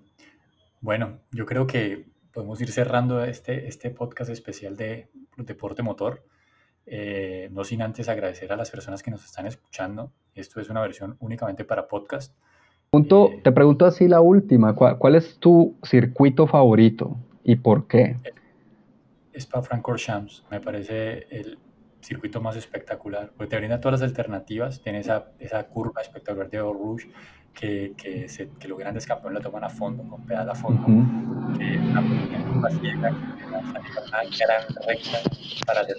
[0.81, 6.25] Bueno, yo creo que podemos ir cerrando este, este podcast especial de deporte motor.
[6.87, 10.13] Eh, no sin antes agradecer a las personas que nos están escuchando.
[10.35, 12.35] Esto es una versión únicamente para podcast.
[12.91, 14.75] Punto, eh, te pregunto así la última.
[14.75, 18.17] ¿Cuál, es tu circuito favorito y por qué?
[19.35, 20.45] Spa Francorchamps.
[20.51, 21.59] Me parece el,
[22.03, 26.59] circuito más espectacular, porque te brinda todas las alternativas, tiene esa, esa curva espectacular de
[26.59, 27.09] Eau Rouge,
[27.55, 30.85] que, que, se, que, los grandes campeones la toman a fondo, con pedal a fondo,
[31.57, 35.19] que es una curva ciega, que una, una gran recta
[35.67, 35.97] para hacer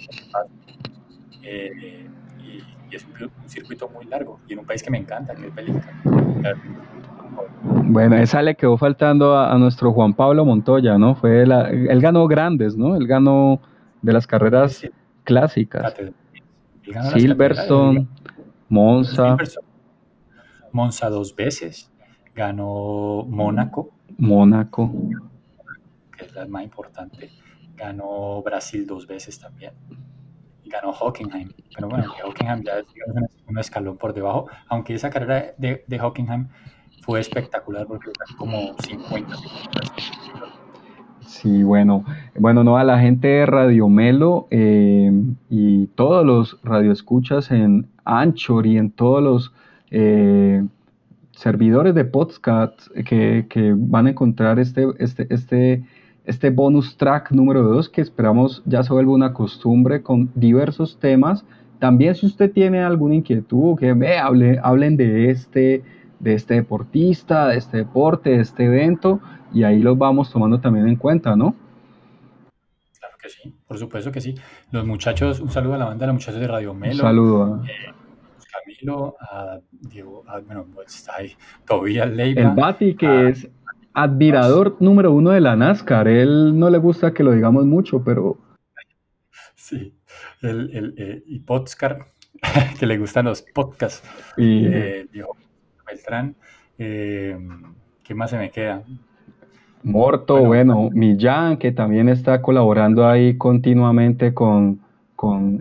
[1.42, 4.98] eh, y, y, es un, un, circuito muy largo, y en un país que me
[4.98, 5.92] encanta, que es Bélgica.
[7.62, 11.14] Bueno, esa le quedó faltando a, a, nuestro Juan Pablo Montoya, ¿no?
[11.14, 12.96] Fue la, él ganó grandes, ¿no?
[12.96, 13.60] Él ganó
[14.02, 14.74] de las carreras...
[14.74, 14.92] Sí, sí
[15.24, 15.94] clásicas.
[17.14, 18.06] Silverstone,
[18.68, 19.36] Monza.
[20.72, 21.90] Monza dos veces.
[22.34, 23.90] Ganó Mónaco.
[24.18, 24.92] Mónaco.
[26.16, 27.30] Que es la más importante.
[27.76, 29.72] Ganó Brasil dos veces también.
[30.62, 31.52] Y ganó Hockenheim.
[31.74, 32.86] Pero bueno, Hockenheim ya es
[33.46, 34.48] un escalón por debajo.
[34.68, 36.48] Aunque esa carrera de, de Hockenheim
[37.02, 39.36] fue espectacular porque como 50
[41.34, 42.04] Sí, bueno,
[42.38, 45.10] bueno, no a la gente de Radio Melo eh,
[45.50, 49.52] y todos los radioescuchas en Anchor y en todos los
[49.90, 50.64] eh,
[51.32, 55.82] servidores de podcast que, van a encontrar este, este, este,
[56.24, 61.44] este bonus track número 2 que esperamos ya se vuelva una costumbre con diversos temas.
[61.80, 65.82] También si usted tiene alguna inquietud, que ve, hable, hablen de este,
[66.20, 69.20] de este deportista, de este deporte, de este evento,
[69.54, 71.54] y ahí los vamos tomando también en cuenta, ¿no?
[72.98, 74.34] Claro que sí, por supuesto que sí.
[74.72, 76.94] Los muchachos, un saludo a la banda de los muchachos de Radio Melo.
[76.94, 77.66] Un saludo a...
[77.66, 77.94] Eh,
[78.52, 81.32] Camilo, a Diego, a, bueno, pues está ahí,
[81.66, 82.40] Tobías Leiva.
[82.40, 83.48] El Bati, que es
[83.92, 86.08] admirador número uno de la NASCAR.
[86.08, 88.38] Él no le gusta que lo digamos mucho, pero...
[89.54, 89.94] Sí,
[90.42, 92.06] el, el, eh, y Podscar,
[92.78, 94.06] que le gustan los podcasts.
[94.36, 94.66] Y...
[94.66, 95.36] Eh, Diego
[95.86, 96.36] Beltrán.
[96.78, 97.38] Eh,
[98.02, 98.82] ¿Qué más se me queda?
[99.84, 104.80] Morto, bueno, Millán, que también está colaborando ahí continuamente con,
[105.14, 105.60] con,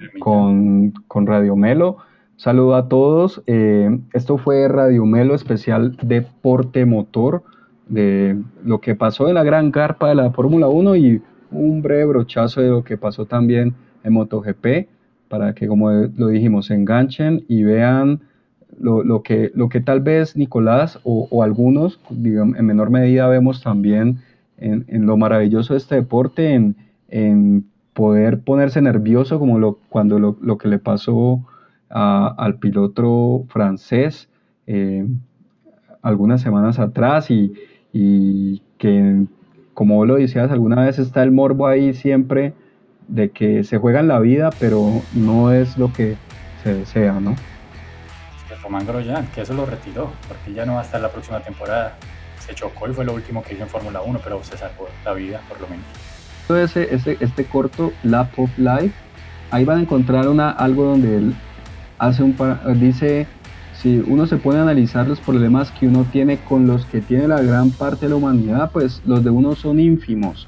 [1.08, 1.98] con, Radio Melo.
[2.38, 3.44] Saludo a todos.
[3.48, 7.44] Eh, esto fue Radio Melo especial Deporte Motor,
[7.88, 11.22] de lo que pasó en la gran carpa de la Fórmula 1 y
[11.52, 13.76] un breve brochazo de lo que pasó también
[14.06, 14.88] en MotoGP,
[15.28, 18.22] para que, como lo dijimos, se enganchen y vean
[18.80, 24.20] lo, que, lo que tal vez Nicolás o, algunos, en menor medida vemos también
[24.58, 26.54] en, lo maravilloso de este deporte,
[27.10, 31.46] en, poder ponerse nervioso como lo, cuando lo, que le pasó
[31.90, 34.30] al piloto francés
[34.66, 35.06] eh,
[36.02, 37.54] algunas semanas atrás y,
[38.80, 39.26] que,
[39.76, 42.54] como vos lo decías, alguna vez está el morbo ahí siempre
[43.08, 46.16] de que se juega en la vida, pero no es lo que
[46.64, 47.36] se desea, ¿no?
[48.64, 51.98] Román Grosjean, que eso lo retiró, porque ya no va a estar la próxima temporada.
[52.40, 55.14] Se chocó y fue lo último que hizo en Fórmula 1, pero se salvó la
[55.14, 55.86] vida, por lo menos.
[56.50, 58.94] Ese, ese, este corto Lap of Life,
[59.52, 61.36] ahí van a encontrar una, algo donde él
[61.98, 62.36] hace un
[62.80, 63.28] dice
[63.84, 67.28] si uno se pone a analizar los problemas que uno tiene con los que tiene
[67.28, 70.48] la gran parte de la humanidad, pues los de uno son ínfimos,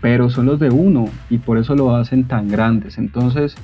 [0.00, 2.98] pero son los de uno y por eso lo hacen tan grandes.
[2.98, 3.54] Entonces,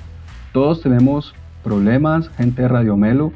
[0.52, 3.32] todos tenemos problemas, gente de Radio Melo.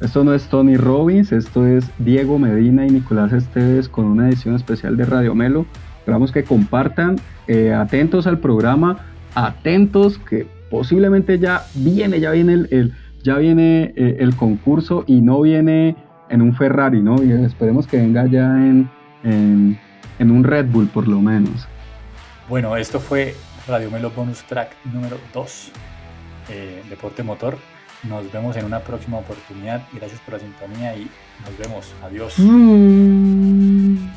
[0.00, 4.54] Esto no es Tony Robbins, esto es Diego Medina y Nicolás Esteves con una edición
[4.54, 5.64] especial de Radio Melo.
[5.98, 7.16] Esperamos que compartan,
[7.46, 8.98] eh, atentos al programa,
[9.34, 12.92] atentos que posiblemente ya viene, ya viene el
[13.26, 15.96] ya viene eh, el concurso y no viene
[16.28, 17.16] en un Ferrari, ¿no?
[17.16, 18.88] Esperemos que venga ya en,
[19.24, 21.66] en, un Red Bull por lo menos.
[22.48, 23.34] Bueno, esto fue
[23.66, 25.72] Radio Melo Bonus Track número 2,
[26.50, 27.58] eh, Deporte Motor.
[28.08, 29.82] Nos vemos en una próxima oportunidad.
[29.92, 31.10] Gracias por la sintonía y
[31.44, 31.94] nos vemos.
[32.02, 32.38] Adiós.
[32.38, 34.16] Mm.